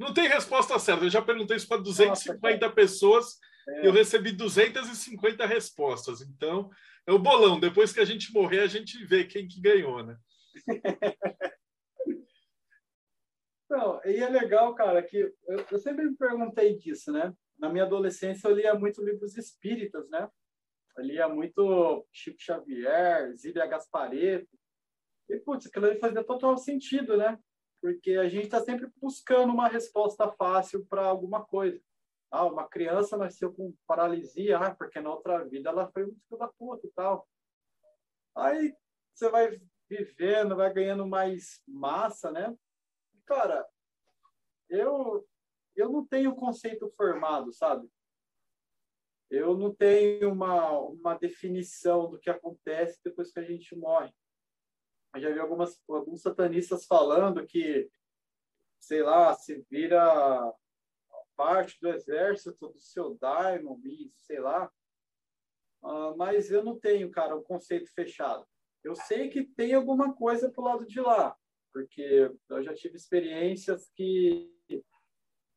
[0.00, 1.04] Não tem resposta certa.
[1.04, 3.82] Eu já perguntei isso para 250 Nossa, pessoas é.
[3.82, 6.22] e eu recebi 250 respostas.
[6.22, 6.70] Então,
[7.06, 7.60] é o bolão.
[7.60, 10.16] Depois que a gente morrer, a gente vê quem que ganhou, né?
[13.68, 17.32] Não, e é legal, cara, que eu, eu, sempre me perguntei disso, né?
[17.58, 20.28] Na minha adolescência eu lia muito livros espíritas, né?
[20.96, 24.58] Eu lia muito Chico Xavier, Zília Gaspareto.
[25.28, 27.38] E, putz, aquilo ali fazia total sentido, né?
[27.80, 31.80] Porque a gente está sempre buscando uma resposta fácil para alguma coisa.
[32.30, 36.46] Ah, uma criança nasceu com paralisia, ah, porque na outra vida ela foi muito da
[36.46, 37.26] puta e tal.
[38.36, 38.74] Aí
[39.12, 42.56] você vai vivendo, vai ganhando mais massa, né?
[43.26, 43.66] Cara,
[44.68, 45.26] eu
[45.74, 47.88] eu não tenho conceito formado, sabe?
[49.30, 54.12] Eu não tenho uma, uma definição do que acontece depois que a gente morre.
[55.14, 57.90] Eu já vi algumas, alguns satanistas falando que,
[58.78, 60.52] sei lá, se vira
[61.36, 63.80] parte do exército do seu daimon,
[64.18, 64.70] sei lá.
[65.82, 68.46] Uh, mas eu não tenho, cara, um conceito fechado.
[68.84, 71.36] Eu sei que tem alguma coisa pro lado de lá,
[71.72, 74.50] porque eu já tive experiências que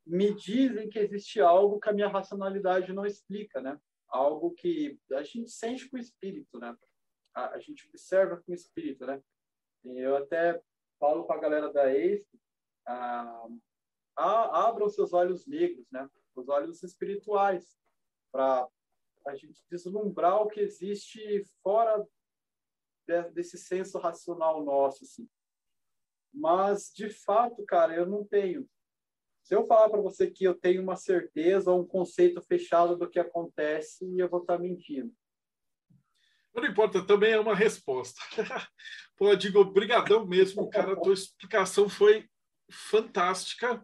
[0.05, 3.79] me dizem que existe algo que a minha racionalidade não explica, né?
[4.07, 6.75] Algo que a gente sente com o espírito, né?
[7.33, 9.21] A, a gente observa com o espírito, né?
[9.83, 10.61] Eu até
[10.99, 12.25] falo com a galera da ex,
[12.85, 13.47] ah,
[14.15, 16.09] abram seus olhos negros, né?
[16.35, 17.77] Os olhos espirituais,
[18.31, 18.67] para
[19.25, 22.05] a gente deslumbrar o que existe fora
[23.33, 25.29] desse senso racional nosso, assim.
[26.33, 28.67] Mas, de fato, cara, eu não tenho.
[29.43, 33.09] Se eu falar para você que eu tenho uma certeza ou um conceito fechado do
[33.09, 35.13] que acontece, eu vou estar mentindo.
[36.53, 38.21] Não importa, também é uma resposta.
[39.17, 40.93] Pô, digo, obrigadão mesmo, cara.
[40.93, 42.27] A tua explicação foi
[42.71, 43.83] fantástica.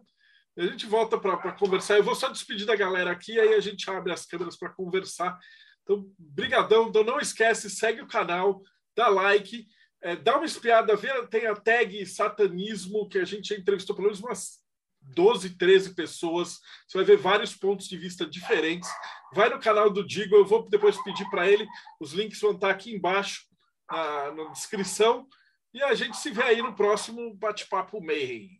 [0.56, 1.96] A gente volta para conversar.
[1.96, 5.38] Eu vou só despedir da galera aqui, aí a gente abre as câmeras para conversar.
[5.82, 6.88] Então, brigadão.
[6.88, 8.62] Então, não esquece, segue o canal,
[8.96, 9.66] dá like,
[10.02, 14.20] é, dá uma espiada, vê, tem a tag satanismo, que a gente entrevistou pelo menos
[14.20, 14.59] umas
[15.02, 16.60] 12, 13 pessoas.
[16.86, 18.88] Você vai ver vários pontos de vista diferentes.
[19.32, 21.66] Vai no canal do Digo, eu vou depois pedir para ele.
[21.98, 23.46] Os links vão estar aqui embaixo
[23.90, 25.26] na, na descrição.
[25.72, 28.59] E a gente se vê aí no próximo Bate-Papo Mayhem.